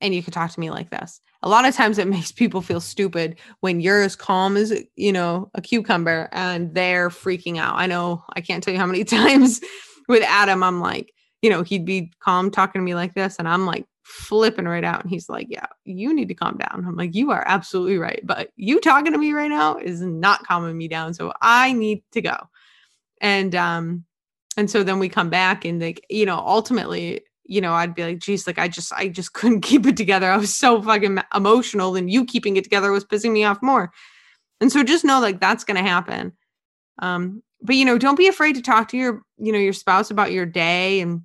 And 0.00 0.14
you 0.14 0.22
can 0.22 0.32
talk 0.32 0.50
to 0.50 0.60
me 0.60 0.70
like 0.70 0.90
this. 0.90 1.20
A 1.42 1.48
lot 1.48 1.64
of 1.64 1.74
times 1.74 1.98
it 1.98 2.08
makes 2.08 2.32
people 2.32 2.60
feel 2.60 2.80
stupid 2.80 3.36
when 3.60 3.80
you're 3.80 4.02
as 4.02 4.16
calm 4.16 4.56
as, 4.56 4.72
you 4.96 5.12
know, 5.12 5.50
a 5.54 5.62
cucumber 5.62 6.28
and 6.32 6.74
they're 6.74 7.08
freaking 7.08 7.58
out. 7.58 7.78
I 7.78 7.86
know 7.86 8.22
I 8.34 8.40
can't 8.40 8.62
tell 8.62 8.74
you 8.74 8.80
how 8.80 8.86
many 8.86 9.04
times 9.04 9.60
with 10.08 10.22
Adam, 10.22 10.62
I'm 10.62 10.80
like, 10.80 11.12
you 11.40 11.50
know, 11.50 11.62
he'd 11.62 11.86
be 11.86 12.12
calm 12.20 12.50
talking 12.50 12.80
to 12.80 12.84
me 12.84 12.94
like 12.94 13.14
this. 13.14 13.36
And 13.38 13.48
I'm 13.48 13.66
like 13.66 13.86
flipping 14.04 14.66
right 14.66 14.84
out. 14.84 15.02
And 15.02 15.10
he's 15.10 15.28
like, 15.28 15.48
Yeah, 15.50 15.66
you 15.84 16.14
need 16.14 16.28
to 16.28 16.34
calm 16.34 16.58
down. 16.58 16.84
I'm 16.86 16.96
like, 16.96 17.14
You 17.14 17.30
are 17.32 17.42
absolutely 17.46 17.98
right. 17.98 18.20
But 18.22 18.50
you 18.56 18.80
talking 18.80 19.12
to 19.12 19.18
me 19.18 19.32
right 19.32 19.48
now 19.48 19.76
is 19.76 20.00
not 20.00 20.46
calming 20.46 20.78
me 20.78 20.88
down. 20.88 21.14
So 21.14 21.32
I 21.40 21.72
need 21.72 22.04
to 22.12 22.20
go. 22.20 22.36
And, 23.20 23.54
um, 23.54 24.04
and 24.56 24.70
so 24.70 24.84
then 24.84 24.98
we 24.98 25.08
come 25.08 25.30
back 25.30 25.64
and 25.64 25.80
like, 25.80 26.04
you 26.08 26.26
know, 26.26 26.36
ultimately, 26.36 27.22
you 27.44 27.60
know, 27.60 27.72
I'd 27.72 27.94
be 27.94 28.04
like, 28.04 28.18
geez, 28.18 28.46
like 28.46 28.58
I 28.58 28.68
just, 28.68 28.92
I 28.92 29.08
just 29.08 29.32
couldn't 29.32 29.62
keep 29.62 29.86
it 29.86 29.96
together. 29.96 30.30
I 30.30 30.36
was 30.36 30.54
so 30.54 30.80
fucking 30.80 31.18
emotional 31.34 31.96
and 31.96 32.10
you 32.10 32.24
keeping 32.24 32.56
it 32.56 32.64
together 32.64 32.92
was 32.92 33.04
pissing 33.04 33.32
me 33.32 33.44
off 33.44 33.62
more. 33.62 33.90
And 34.60 34.70
so 34.70 34.84
just 34.84 35.04
know 35.04 35.20
like 35.20 35.40
that's 35.40 35.64
going 35.64 35.82
to 35.82 35.88
happen. 35.88 36.32
Um, 37.00 37.42
but 37.62 37.76
you 37.76 37.84
know, 37.84 37.98
don't 37.98 38.18
be 38.18 38.28
afraid 38.28 38.54
to 38.56 38.62
talk 38.62 38.88
to 38.88 38.98
your, 38.98 39.22
you 39.38 39.50
know, 39.50 39.58
your 39.58 39.72
spouse 39.72 40.10
about 40.10 40.32
your 40.32 40.46
day 40.46 41.00
and 41.00 41.22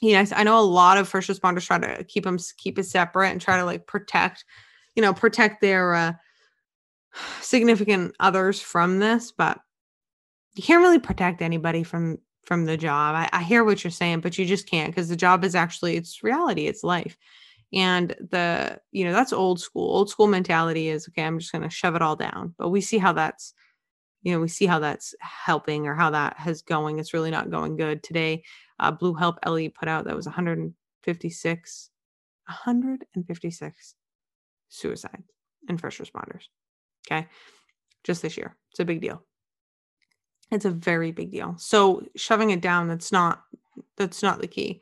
you 0.00 0.12
know, 0.14 0.24
I 0.34 0.44
know 0.44 0.58
a 0.58 0.62
lot 0.62 0.98
of 0.98 1.08
first 1.08 1.28
responders 1.28 1.66
try 1.66 1.78
to 1.78 2.04
keep 2.04 2.24
them 2.24 2.38
keep 2.56 2.78
it 2.78 2.84
separate 2.84 3.30
and 3.30 3.40
try 3.40 3.58
to 3.58 3.64
like 3.64 3.86
protect, 3.86 4.44
you 4.94 5.02
know, 5.02 5.12
protect 5.12 5.60
their 5.60 5.94
uh, 5.94 6.12
significant 7.40 8.14
others 8.20 8.60
from 8.60 8.98
this, 8.98 9.32
but 9.32 9.60
you 10.54 10.62
can't 10.62 10.82
really 10.82 10.98
protect 10.98 11.42
anybody 11.42 11.82
from 11.82 12.18
from 12.44 12.64
the 12.64 12.76
job. 12.76 13.14
I, 13.14 13.28
I 13.32 13.42
hear 13.42 13.64
what 13.64 13.84
you're 13.84 13.90
saying, 13.90 14.20
but 14.20 14.38
you 14.38 14.46
just 14.46 14.68
can't 14.68 14.90
because 14.90 15.08
the 15.08 15.16
job 15.16 15.44
is 15.44 15.54
actually 15.54 15.96
it's 15.96 16.22
reality, 16.22 16.66
it's 16.66 16.82
life. 16.82 17.16
And 17.72 18.10
the, 18.30 18.80
you 18.90 19.04
know, 19.04 19.12
that's 19.12 19.32
old 19.32 19.60
school. 19.60 19.94
Old 19.94 20.10
school 20.10 20.26
mentality 20.26 20.88
is 20.88 21.08
okay, 21.08 21.22
I'm 21.22 21.38
just 21.38 21.52
gonna 21.52 21.70
shove 21.70 21.94
it 21.94 22.02
all 22.02 22.16
down. 22.16 22.54
But 22.58 22.70
we 22.70 22.80
see 22.80 22.98
how 22.98 23.12
that's 23.12 23.54
you 24.22 24.32
know, 24.32 24.40
we 24.40 24.48
see 24.48 24.66
how 24.66 24.78
that's 24.78 25.14
helping 25.20 25.86
or 25.86 25.94
how 25.94 26.10
that 26.10 26.36
has 26.36 26.62
going. 26.62 26.98
It's 26.98 27.14
really 27.14 27.30
not 27.30 27.50
going 27.50 27.76
good. 27.76 28.02
Today, 28.02 28.42
uh, 28.78 28.90
Blue 28.90 29.14
Help 29.14 29.38
Ellie 29.42 29.68
put 29.68 29.88
out 29.88 30.04
that 30.04 30.16
was 30.16 30.26
156, 30.26 31.90
156 32.46 33.94
suicides 34.68 35.30
in 35.68 35.78
first 35.78 35.98
responders. 35.98 36.44
Okay. 37.06 37.26
Just 38.04 38.22
this 38.22 38.36
year. 38.36 38.56
It's 38.70 38.80
a 38.80 38.84
big 38.84 39.00
deal. 39.00 39.22
It's 40.50 40.64
a 40.64 40.70
very 40.70 41.12
big 41.12 41.30
deal. 41.30 41.54
So 41.58 42.02
shoving 42.16 42.50
it 42.50 42.60
down, 42.60 42.88
that's 42.88 43.12
not 43.12 43.42
that's 43.96 44.22
not 44.22 44.40
the 44.40 44.48
key. 44.48 44.80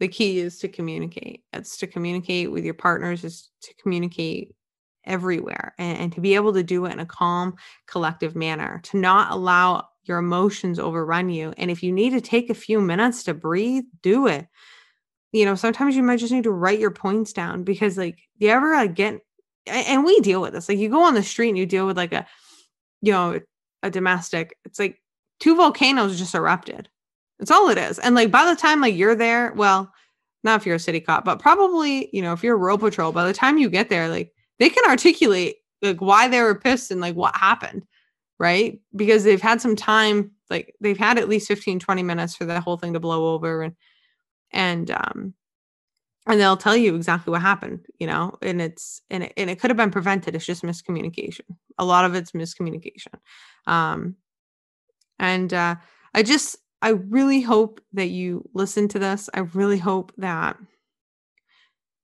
The 0.00 0.08
key 0.08 0.38
is 0.38 0.58
to 0.60 0.68
communicate. 0.68 1.44
It's 1.52 1.76
to 1.78 1.86
communicate 1.86 2.50
with 2.50 2.64
your 2.64 2.74
partners, 2.74 3.22
is 3.22 3.50
to 3.62 3.74
communicate 3.80 4.54
everywhere 5.06 5.74
and, 5.78 5.98
and 5.98 6.12
to 6.12 6.20
be 6.20 6.34
able 6.34 6.52
to 6.52 6.62
do 6.62 6.84
it 6.86 6.92
in 6.92 7.00
a 7.00 7.06
calm, 7.06 7.54
collective 7.86 8.34
manner, 8.34 8.80
to 8.84 8.96
not 8.96 9.30
allow 9.30 9.88
your 10.04 10.18
emotions 10.18 10.78
overrun 10.78 11.30
you. 11.30 11.54
And 11.56 11.70
if 11.70 11.82
you 11.82 11.90
need 11.90 12.10
to 12.10 12.20
take 12.20 12.50
a 12.50 12.54
few 12.54 12.80
minutes 12.80 13.22
to 13.24 13.34
breathe, 13.34 13.84
do 14.02 14.26
it. 14.26 14.46
You 15.32 15.44
know, 15.44 15.54
sometimes 15.54 15.96
you 15.96 16.02
might 16.02 16.18
just 16.18 16.32
need 16.32 16.44
to 16.44 16.50
write 16.50 16.78
your 16.78 16.90
points 16.90 17.32
down 17.32 17.64
because, 17.64 17.98
like, 17.98 18.18
you 18.38 18.48
ever 18.50 18.74
like, 18.74 18.94
get, 18.94 19.20
and 19.66 20.04
we 20.04 20.20
deal 20.20 20.40
with 20.40 20.52
this. 20.52 20.68
Like, 20.68 20.78
you 20.78 20.88
go 20.88 21.02
on 21.02 21.14
the 21.14 21.22
street 21.22 21.48
and 21.48 21.58
you 21.58 21.66
deal 21.66 21.86
with 21.86 21.96
like 21.96 22.12
a, 22.12 22.26
you 23.00 23.12
know, 23.12 23.40
a 23.82 23.90
domestic, 23.90 24.56
it's 24.64 24.78
like 24.78 25.00
two 25.40 25.56
volcanoes 25.56 26.18
just 26.18 26.34
erupted. 26.34 26.88
That's 27.38 27.50
all 27.50 27.68
it 27.68 27.78
is. 27.78 27.98
And 27.98 28.14
like, 28.14 28.30
by 28.30 28.48
the 28.48 28.56
time 28.56 28.80
like 28.80 28.94
you're 28.94 29.16
there, 29.16 29.52
well, 29.54 29.92
not 30.44 30.60
if 30.60 30.66
you're 30.66 30.76
a 30.76 30.78
city 30.78 31.00
cop, 31.00 31.24
but 31.24 31.40
probably, 31.40 32.10
you 32.12 32.22
know, 32.22 32.32
if 32.32 32.44
you're 32.44 32.54
a 32.54 32.58
road 32.58 32.78
patrol, 32.78 33.10
by 33.10 33.26
the 33.26 33.32
time 33.32 33.58
you 33.58 33.68
get 33.68 33.88
there, 33.88 34.08
like, 34.08 34.32
they 34.64 34.70
can 34.70 34.88
articulate 34.88 35.56
like 35.82 36.00
why 36.00 36.26
they 36.26 36.40
were 36.40 36.54
pissed 36.54 36.90
and 36.90 37.00
like 37.00 37.14
what 37.14 37.36
happened 37.36 37.84
right? 38.38 38.80
Because 38.96 39.24
they've 39.24 39.40
had 39.40 39.60
some 39.60 39.76
time 39.76 40.32
like 40.50 40.74
they've 40.80 40.98
had 40.98 41.18
at 41.18 41.28
least 41.28 41.48
15 41.48 41.78
20 41.78 42.02
minutes 42.02 42.34
for 42.34 42.44
the 42.44 42.60
whole 42.60 42.76
thing 42.76 42.92
to 42.94 43.00
blow 43.00 43.34
over 43.34 43.62
and 43.62 43.74
and 44.52 44.90
um 44.90 45.34
and 46.26 46.40
they'll 46.40 46.56
tell 46.56 46.76
you 46.76 46.94
exactly 46.94 47.30
what 47.30 47.42
happened 47.42 47.86
you 47.98 48.06
know? 48.06 48.36
And 48.42 48.60
it's 48.60 49.00
and 49.10 49.24
it, 49.24 49.32
and 49.36 49.50
it 49.50 49.60
could 49.60 49.70
have 49.70 49.76
been 49.76 49.90
prevented. 49.90 50.34
It's 50.34 50.46
just 50.46 50.62
miscommunication. 50.62 51.42
A 51.78 51.84
lot 51.84 52.04
of 52.04 52.14
it's 52.14 52.32
miscommunication. 52.32 53.14
Um 53.66 54.16
and 55.18 55.54
uh 55.54 55.76
i 56.12 56.24
just 56.24 56.56
i 56.82 56.88
really 56.88 57.40
hope 57.40 57.80
that 57.92 58.08
you 58.08 58.48
listen 58.52 58.88
to 58.88 58.98
this. 58.98 59.30
I 59.32 59.40
really 59.40 59.78
hope 59.78 60.12
that 60.18 60.56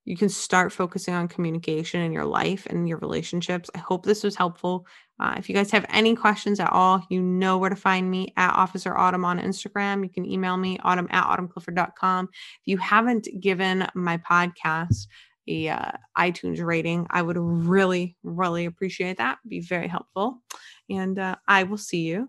you 0.05 0.17
can 0.17 0.29
start 0.29 0.73
focusing 0.73 1.15
on 1.15 1.29
communication 1.29 2.01
in 2.01 2.13
your 2.13 2.25
life 2.25 2.67
and 2.67 2.89
your 2.89 2.99
relationships. 2.99 3.71
I 3.75 3.79
hope 3.79 4.05
this 4.05 4.25
was 4.25 4.35
helpful. 4.35 4.87
Uh, 5.21 5.35
if 5.37 5.49
you 5.49 5.55
guys 5.55 5.71
have 5.71 5.85
any 5.91 6.17
questions 6.17 6.59
at 6.59 6.73
all, 6.73 7.05
you 7.11 7.21
know 7.21 7.59
where 7.59 7.71
to 7.71 7.77
find 7.77 8.11
me 8.11 8.33
at 8.37 8.55
Officer 8.55 8.97
Autumn 8.97 9.25
on 9.25 9.39
Instagram. 9.39 10.03
You 10.03 10.09
can 10.09 10.25
email 10.25 10.57
me, 10.57 10.79
autumn 10.83 11.09
at 11.11 11.25
autumnclifford.com. 11.25 12.29
If 12.33 12.67
you 12.67 12.79
haven't 12.79 13.29
given 13.41 13.87
my 13.95 14.17
podcast 14.19 15.07
a 15.47 15.69
uh, 15.69 15.93
iTunes 16.17 16.65
rating, 16.65 17.07
I 17.11 17.23
would 17.23 17.37
really, 17.37 18.17
really 18.23 18.65
appreciate 18.65 19.19
that. 19.19 19.39
It'd 19.43 19.51
be 19.51 19.61
very 19.61 19.89
helpful. 19.89 20.41
And 20.89 21.19
uh, 21.19 21.37
I 21.47 21.65
will 21.65 21.79
see 21.79 22.01
you 22.01 22.29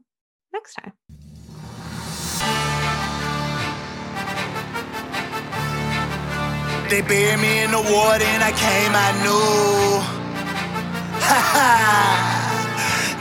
next 0.53 0.73
time. 0.75 0.93
They 6.91 6.99
buried 6.99 7.39
me 7.39 7.63
in 7.63 7.71
the 7.71 7.79
water 7.79 8.27
and 8.35 8.43
I 8.43 8.51
came, 8.51 8.91
I 8.91 9.15
knew. 9.23 10.03
Ha. 11.23 11.71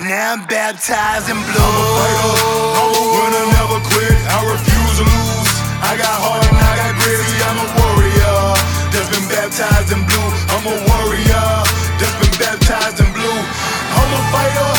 Now 0.03 0.35
I'm 0.35 0.43
baptized 0.51 1.31
in 1.31 1.39
blue. 1.39 1.55
I'm 1.55 1.79
a 1.79 1.87
fighter, 1.95 2.35
I'm 2.83 2.99
a 2.99 3.05
winner, 3.15 3.47
never 3.55 3.79
quit. 3.95 4.19
I 4.27 4.43
refuse 4.51 4.95
to 4.99 5.07
lose. 5.07 5.51
I 5.87 5.95
got 5.95 6.11
heart 6.19 6.43
and 6.51 6.59
I 6.59 6.73
got 6.83 6.99
grit. 6.99 7.23
See, 7.23 7.39
I'm 7.47 7.63
a 7.63 7.69
warrior 7.79 8.59
that's 8.91 9.07
been 9.07 9.31
baptized 9.31 9.95
in 9.95 10.03
blue. 10.03 10.29
I'm 10.51 10.67
a 10.67 10.75
warrior 10.91 11.47
that's 11.95 12.19
been 12.19 12.35
baptized 12.43 12.99
in 12.99 13.07
blue. 13.15 13.39
I'm 13.39 14.11
a 14.19 14.21
fighter, 14.35 14.71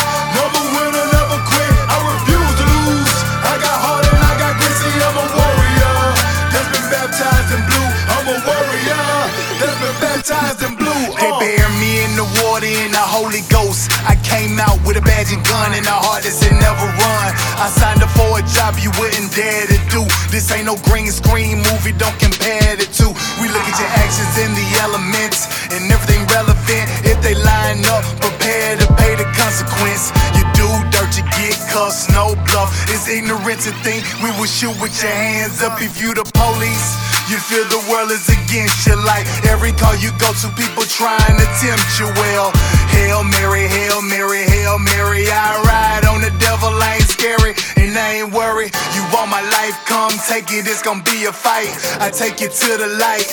blue. 10.36 11.04
They 11.20 11.28
Uh. 11.30 11.38
buried 11.40 11.76
me 11.80 12.04
in 12.04 12.16
the 12.16 12.24
water 12.42 12.66
in 12.66 12.92
the 12.92 13.04
Holy 13.16 13.42
Ghost. 13.50 13.90
I 14.08 14.16
came 14.24 14.58
out 14.60 14.78
with 14.84 14.96
a 14.96 15.00
badge 15.02 15.32
and 15.32 15.44
gun 15.46 15.72
and 15.74 15.86
a 15.86 15.90
heart 16.04 16.22
that 16.24 16.32
said 16.32 16.52
never 16.52 16.86
run. 16.86 17.28
I 17.58 17.68
signed 17.70 18.02
up 18.02 18.10
for 18.16 18.38
a 18.38 18.42
job 18.42 18.78
you 18.78 18.90
wouldn't 18.98 19.34
dare 19.34 19.66
to 19.66 19.78
do. 19.90 20.02
This 20.30 20.50
ain't 20.50 20.66
no 20.66 20.76
green 20.88 21.10
screen 21.12 21.58
movie, 21.68 21.92
don't 21.92 22.18
compare 22.18 22.76
the 22.76 22.86
two. 22.86 23.12
We 23.40 23.48
look 23.48 23.64
at 23.68 23.76
your 23.78 23.92
actions 24.04 24.32
in 24.38 24.54
the 24.54 24.66
elements 24.80 25.46
and 25.72 25.90
everything 25.92 26.24
relevant. 26.28 26.84
If 27.04 27.20
they 27.22 27.34
line 27.34 27.84
up, 27.94 28.02
prepare 28.20 28.76
to 28.80 28.86
pay 28.94 29.14
the 29.16 29.28
consequence. 29.36 30.12
You 30.36 30.44
do 30.56 30.68
dirt, 30.90 31.12
you 31.16 31.24
get 31.36 31.56
cussed, 31.72 32.10
no 32.10 32.34
bluff. 32.48 32.70
It's 32.88 33.06
ignorant 33.08 33.60
to 33.68 33.72
think 33.84 34.04
we 34.22 34.30
will 34.38 34.48
shoot 34.48 34.74
with 34.80 34.94
your 35.02 35.12
hands 35.12 35.62
up 35.62 35.80
if 35.82 36.00
you 36.00 36.14
the 36.14 36.24
police. 36.32 36.88
You 37.32 37.40
feel 37.40 37.64
the 37.64 37.80
world 37.88 38.12
is 38.12 38.28
against 38.28 38.84
you 38.84 38.92
like 39.08 39.24
every 39.48 39.72
call 39.72 39.96
you 39.96 40.12
go 40.20 40.36
to, 40.44 40.52
people 40.52 40.84
trying 40.84 41.40
to 41.40 41.48
tempt 41.64 41.88
you. 41.96 42.04
Well, 42.20 42.52
Hail 42.92 43.24
Mary, 43.24 43.64
Hail 43.64 44.04
Mary, 44.04 44.44
Hail 44.44 44.76
Mary. 44.76 45.24
I 45.32 45.56
ride 45.64 46.04
on 46.12 46.20
the 46.20 46.28
devil, 46.36 46.68
I 46.68 47.00
ain't 47.00 47.08
scary, 47.08 47.56
and 47.80 47.96
I 47.96 48.20
ain't 48.20 48.36
worried. 48.36 48.76
You 48.92 49.00
want 49.16 49.32
my 49.32 49.40
life, 49.40 49.72
come 49.88 50.12
take 50.28 50.52
it, 50.52 50.68
it's 50.68 50.84
gonna 50.84 51.00
be 51.08 51.24
a 51.24 51.32
fight. 51.32 51.72
I 52.04 52.12
take 52.12 52.44
you 52.44 52.52
to 52.52 52.70
the 52.76 53.00
light. 53.00 53.24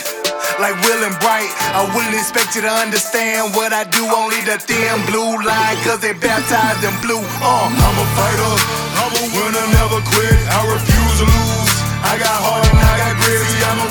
Like 0.63 0.79
Will 0.88 1.03
and 1.03 1.19
Bright, 1.19 1.51
I 1.75 1.83
wouldn't 1.91 2.15
expect 2.15 2.55
you 2.55 2.63
to 2.63 2.71
understand 2.71 3.51
what 3.51 3.75
I 3.75 3.83
do. 3.83 4.07
Only 4.07 4.39
the 4.47 4.63
thin 4.63 4.95
blue 5.12 5.43
line, 5.43 5.75
cause 5.83 5.99
they 5.99 6.15
baptized 6.15 6.88
in 6.88 6.95
blue. 7.03 7.19
Uh, 7.43 7.67
I'm 7.67 7.97
a 7.99 8.07
fighter, 8.15 8.53
I'm 8.95 9.12
a 9.12 9.25
winner, 9.35 9.65
never 9.75 9.99
quit. 10.07 10.39
I 10.55 10.59
refuse 10.71 11.15
to 11.19 11.27
lose. 11.27 11.59
I 11.99 12.15
got 12.15 12.31
heart 12.31 12.63
and 12.63 12.79
I 12.79 12.95
got 12.95 13.13
grit. 13.19 13.43
I'm 13.69 13.79
a 13.85 13.88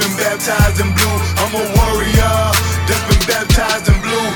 been 0.00 0.16
baptized 0.16 0.80
in 0.80 0.90
blue. 0.92 1.16
I'm 1.40 1.52
a 1.56 1.64
warrior 1.72 2.36
that's 2.84 3.04
been 3.08 3.24
baptized 3.24 3.88
in 3.88 3.96
blue. 4.04 4.28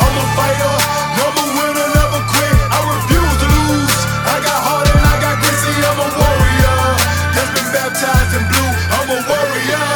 I'm 0.00 0.14
a 0.16 0.26
fighter, 0.36 0.74
never 1.20 1.44
winner, 1.58 1.88
never 1.92 2.20
quit. 2.32 2.56
I 2.72 2.78
refuse 2.80 3.36
to 3.44 3.48
lose. 3.48 3.94
I 4.24 4.36
got 4.40 4.58
heart 4.64 4.88
and 4.88 5.04
I 5.04 5.16
got 5.20 5.36
grit. 5.40 5.52
I'm 5.84 6.00
a 6.00 6.08
warrior 6.16 6.80
that's 7.36 7.52
been 7.52 7.68
baptized 7.76 8.32
in 8.40 8.44
blue. 8.48 8.70
I'm 8.96 9.08
a 9.12 9.20
warrior 9.28 9.88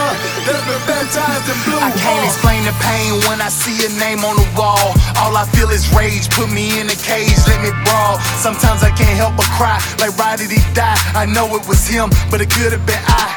that's 0.44 0.64
been 0.68 0.82
baptized 0.84 1.48
in 1.48 1.58
blue. 1.64 1.80
I 1.80 1.90
can't 1.96 2.24
explain 2.28 2.68
the 2.68 2.76
pain 2.84 3.16
when 3.24 3.40
I 3.40 3.48
see 3.48 3.88
a 3.88 3.90
name 3.96 4.20
on 4.20 4.36
the 4.36 4.48
wall. 4.52 4.92
All 5.16 5.32
I 5.32 5.48
feel 5.56 5.72
is 5.72 5.88
rage. 5.96 6.28
Put 6.28 6.52
me 6.52 6.80
in 6.80 6.92
a 6.92 6.98
cage, 7.00 7.40
let 7.48 7.64
me 7.64 7.72
brawl. 7.88 8.20
Sometimes 8.36 8.84
I 8.84 8.92
can't 8.92 9.16
help 9.16 9.36
but 9.36 9.48
cry. 9.56 9.80
Like, 9.96 10.12
why 10.20 10.36
did 10.36 10.52
he 10.52 10.60
die? 10.76 10.98
I 11.16 11.24
know 11.24 11.56
it 11.56 11.64
was 11.64 11.88
him, 11.88 12.12
but 12.30 12.40
it 12.44 12.50
could 12.52 12.72
have 12.72 12.84
been 12.84 13.00
I. 13.08 13.35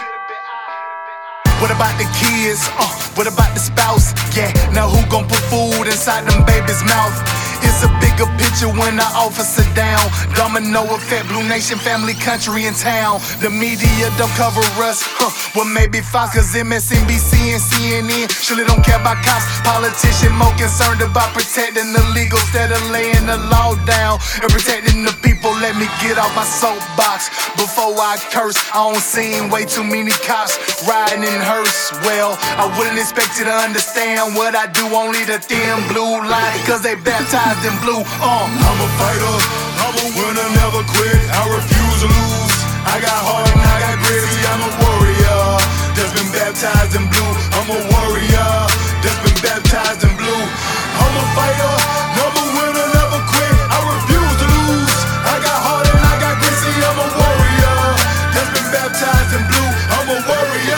What 1.59 1.71
about 1.71 1.91
the 1.99 2.07
kids? 2.15 2.63
Uh, 2.79 2.87
what 3.19 3.27
about 3.27 3.51
the 3.53 3.59
spouse? 3.59 4.15
Yeah, 4.31 4.47
now 4.71 4.87
who 4.87 5.03
gon' 5.11 5.27
put 5.27 5.43
food 5.51 5.87
inside 5.91 6.23
them 6.23 6.45
babies' 6.47 6.83
mouth? 6.87 7.11
It's 7.59 7.78
a 7.83 7.89
bigger 8.03 8.27
picture 8.37 8.67
when 8.67 8.97
the 8.97 9.07
officer 9.15 9.63
down. 9.75 10.03
Domino 10.35 10.83
effect, 10.95 11.27
Blue 11.27 11.47
Nation, 11.47 11.77
family, 11.77 12.13
country, 12.13 12.65
and 12.65 12.75
town. 12.75 13.19
The 13.39 13.49
media 13.49 14.11
don't 14.17 14.33
cover 14.35 14.63
us. 14.83 14.99
Huh. 15.05 15.31
Well, 15.55 15.69
maybe 15.69 16.01
Fox, 16.01 16.35
cause 16.35 16.51
MSNBC 16.53 17.55
and 17.55 17.63
CNN 17.63 18.27
surely 18.31 18.65
don't 18.65 18.83
care 18.83 18.99
about 18.99 19.23
cops. 19.23 19.45
Politician 19.63 20.35
more 20.35 20.53
concerned 20.59 21.01
about 21.01 21.31
protecting 21.31 21.93
the 21.93 22.03
legal 22.15 22.39
instead 22.49 22.71
of 22.71 22.81
laying 22.89 23.29
the 23.29 23.37
law 23.53 23.77
down 23.85 24.17
and 24.41 24.49
protecting 24.49 25.05
the 25.05 25.13
people. 25.21 25.53
Let 25.61 25.77
me 25.77 25.85
get 26.01 26.17
off 26.17 26.33
my 26.35 26.43
soapbox 26.43 27.29
before 27.53 27.93
I 27.93 28.17
curse. 28.33 28.57
I 28.73 28.89
don't 28.89 28.97
seen 28.97 29.53
way 29.53 29.65
too 29.65 29.83
many 29.83 30.11
cops 30.25 30.57
riding 30.89 31.21
in 31.21 31.39
hearse. 31.45 31.93
Well, 32.01 32.33
I 32.57 32.65
wouldn't 32.73 32.97
expect 32.97 33.37
you 33.37 33.45
to 33.45 33.53
understand 33.53 34.33
what 34.33 34.55
I 34.55 34.65
do. 34.73 34.81
Only 34.89 35.23
the 35.29 35.37
thin 35.37 35.77
blue 35.93 36.25
line, 36.25 36.59
cause 36.65 36.81
they 36.81 36.95
baptized 36.95 37.68
in 37.69 37.77
blue. 37.85 38.01
Uh. 38.01 38.45
I'm 38.49 38.79
a 38.81 38.89
fighter, 38.97 39.35
I'm 39.85 39.95
a 40.01 40.07
winner, 40.17 40.49
never 40.57 40.81
quit. 40.89 41.21
I 41.29 41.41
refuse 41.53 41.97
to 42.01 42.09
lose. 42.09 42.55
I 42.89 42.97
got 42.97 43.19
heart 43.21 43.45
and 43.45 43.61
I 43.61 43.77
got 43.85 43.95
grit. 44.01 44.25
See, 44.25 44.45
I'm 44.49 44.61
a 44.65 44.71
warrior 44.81 45.41
that's 45.93 46.13
been 46.17 46.29
baptized 46.33 46.97
in 46.97 47.05
blue. 47.05 47.31
I'm 47.53 47.69
a 47.69 47.79
warrior 47.93 48.51
that's 49.05 49.21
been 49.21 49.39
baptized 49.45 50.01
in 50.01 50.13
blue. 50.17 50.43
I'm 50.97 51.13
a 51.13 51.25
fighter, 51.37 51.73
never 52.17 52.43
winner, 52.57 52.87
never 52.97 53.21
quit. 53.29 53.55
I 53.69 53.77
refuse 53.93 54.35
to 54.41 54.47
lose. 54.49 54.93
I 55.29 55.35
got 55.45 55.57
heart 55.61 55.87
and 55.93 56.01
I 56.01 56.15
got. 56.19 56.35
I'm 56.39 56.97
a 56.97 57.07
warrior 57.11 57.49
been 58.55 58.71
baptized 58.71 59.35
in 59.35 59.43
blue. 59.45 59.69
I'm 59.93 60.09
a 60.09 60.19
warrior 60.25 60.68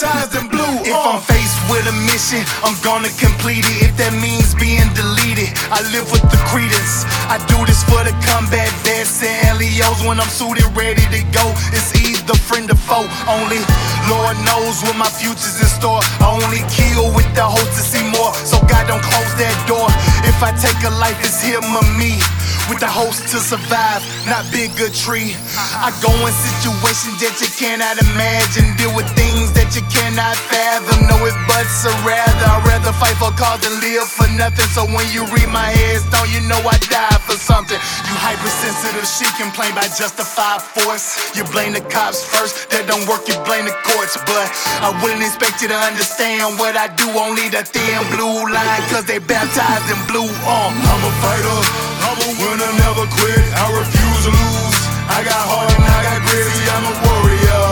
baptized 0.00 0.34
in 0.36 0.48
blue. 0.48 0.74
If 0.84 0.96
uh. 0.96 1.12
I'm 1.16 1.20
faced 1.20 1.60
with 1.68 1.84
a 1.84 1.96
mission, 2.08 2.40
I'm 2.64 2.76
gonna 2.80 3.12
complete 3.20 3.64
it. 3.68 3.92
If 3.92 3.96
that 4.00 4.16
means 4.16 4.56
being 4.56 4.88
deleted, 4.96 5.52
I 5.68 5.84
live 5.92 6.08
with 6.08 6.24
the 6.32 6.40
credence. 6.48 7.04
I 7.28 7.36
do 7.46 7.58
this 7.68 7.84
for 7.84 8.00
the 8.04 8.14
combat 8.24 8.70
vets 8.80 9.20
and 9.22 9.60
LEOs 9.60 10.00
when 10.08 10.20
I'm 10.20 10.30
suited, 10.32 10.64
ready 10.72 11.04
to 11.12 11.20
go. 11.36 11.44
It's 11.76 11.92
either 12.00 12.34
friend 12.48 12.70
or 12.70 12.80
foe. 12.80 13.06
Only 13.28 13.60
Lord 14.08 14.36
knows 14.48 14.80
what 14.82 14.96
my 14.96 15.10
future's 15.10 15.60
in 15.60 15.68
store. 15.68 16.00
I 16.20 16.32
only 16.32 16.64
kill 16.72 17.12
with 17.12 17.28
the 17.36 17.44
hope 17.44 17.68
to 17.68 17.82
see 17.84 18.02
more. 18.08 18.32
So 18.48 18.56
God 18.64 18.88
don't 18.88 19.04
close 19.04 19.32
that 19.36 19.56
door. 19.68 19.88
If 20.24 20.40
I 20.40 20.52
take 20.56 20.80
a 20.88 20.92
life, 20.96 21.18
it's 21.20 21.44
him 21.44 21.62
or 21.76 21.84
me. 22.00 22.20
With 22.68 22.80
the 22.80 22.90
host 22.90 23.26
to 23.34 23.38
survive, 23.42 24.02
not 24.26 24.46
big 24.54 24.70
a 24.78 24.90
tree. 24.90 25.34
I 25.74 25.90
go 26.02 26.10
in 26.10 26.34
situations 26.34 27.18
that 27.22 27.34
you 27.42 27.50
cannot 27.58 27.98
imagine. 27.98 28.76
Deal 28.78 28.94
with 28.94 29.10
things 29.18 29.50
that 29.58 29.74
you 29.74 29.82
cannot 29.90 30.38
fathom. 30.48 31.06
No 31.10 31.18
if 31.26 31.34
buts 31.50 31.82
or 31.82 31.94
rather. 32.06 32.46
I'd 32.46 32.62
rather 32.62 32.94
fight 32.96 33.18
for 33.18 33.34
cause 33.34 33.60
than 33.62 33.74
live 33.82 34.06
for 34.06 34.28
nothing. 34.38 34.66
So 34.70 34.86
when 34.86 35.06
you 35.10 35.26
read 35.34 35.50
my 35.50 35.70
headstone, 35.70 36.30
you 36.30 36.40
know 36.46 36.62
I 36.62 36.78
died 36.86 37.20
for 37.26 37.34
something. 37.34 37.78
You 38.06 38.14
hypersensitive, 38.14 39.06
she 39.06 39.26
complain 39.34 39.74
by 39.74 39.90
justified 39.90 40.62
force. 40.62 41.34
You 41.34 41.42
blame 41.50 41.74
the 41.74 41.82
cops 41.90 42.22
first, 42.22 42.70
that 42.70 42.86
don't 42.86 43.04
work, 43.10 43.26
you 43.26 43.36
blame 43.42 43.66
the 43.66 43.76
courts. 43.82 44.14
But 44.26 44.46
I 44.82 44.94
wouldn't 45.02 45.22
expect 45.26 45.62
you 45.62 45.68
to 45.68 45.78
understand 45.78 46.58
what 46.58 46.78
I 46.78 46.86
do. 46.94 47.06
Only 47.18 47.50
the 47.50 47.66
thin 47.66 47.98
blue 48.14 48.46
line, 48.46 48.82
cause 48.88 49.04
they 49.04 49.18
baptized 49.18 49.90
in 49.90 49.98
blue. 50.06 50.30
Uh. 50.46 50.70
I'm 50.70 51.02
a 51.06 51.12
fighter, 51.22 51.58
I'm 52.00 52.18
a 52.18 52.30
winner, 52.40 52.72
never 52.80 53.04
quit. 53.12 53.44
I 53.56 53.64
refuse 53.76 54.20
to 54.24 54.32
lose. 54.32 54.78
I 55.10 55.20
got 55.26 55.42
heart 55.42 55.68
and 55.68 55.84
I 55.84 56.00
got 56.06 56.20
grit. 56.24 56.48
I'm 56.72 56.86
a 56.86 56.94
warrior 57.04 57.66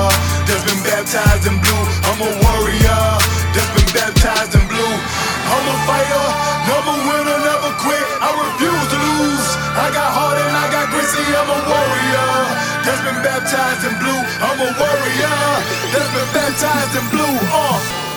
that's 0.44 0.64
been 0.68 0.82
baptized 0.84 1.46
in 1.48 1.56
blue. 1.62 1.84
I'm 2.04 2.20
a 2.20 2.30
warrior 2.44 3.02
that's 3.54 3.72
been 3.72 3.88
baptized 3.94 4.52
in 4.58 4.64
blue. 4.68 4.94
I'm 5.48 5.64
a 5.64 5.76
fighter, 5.88 6.26
never 6.68 6.94
winner, 7.08 7.38
never 7.40 7.72
quit. 7.80 8.04
I 8.20 8.28
refuse 8.36 8.86
to 8.92 8.98
lose. 9.00 9.48
I 9.78 9.88
got 9.94 10.10
heart 10.12 10.36
and 10.36 10.54
I 10.54 10.66
got 10.68 10.86
grit. 10.90 11.08
I'm 11.08 11.48
a 11.48 11.60
warrior 11.64 12.30
that's 12.84 13.02
been 13.06 13.20
baptized 13.24 13.86
in 13.86 13.94
blue. 14.02 14.20
I'm 14.44 14.58
a 14.60 14.70
warrior 14.76 15.38
that's 15.94 16.10
been 16.12 16.30
baptized 16.36 16.94
in 16.98 17.06
blue. 17.14 17.36
Uh. 17.54 18.07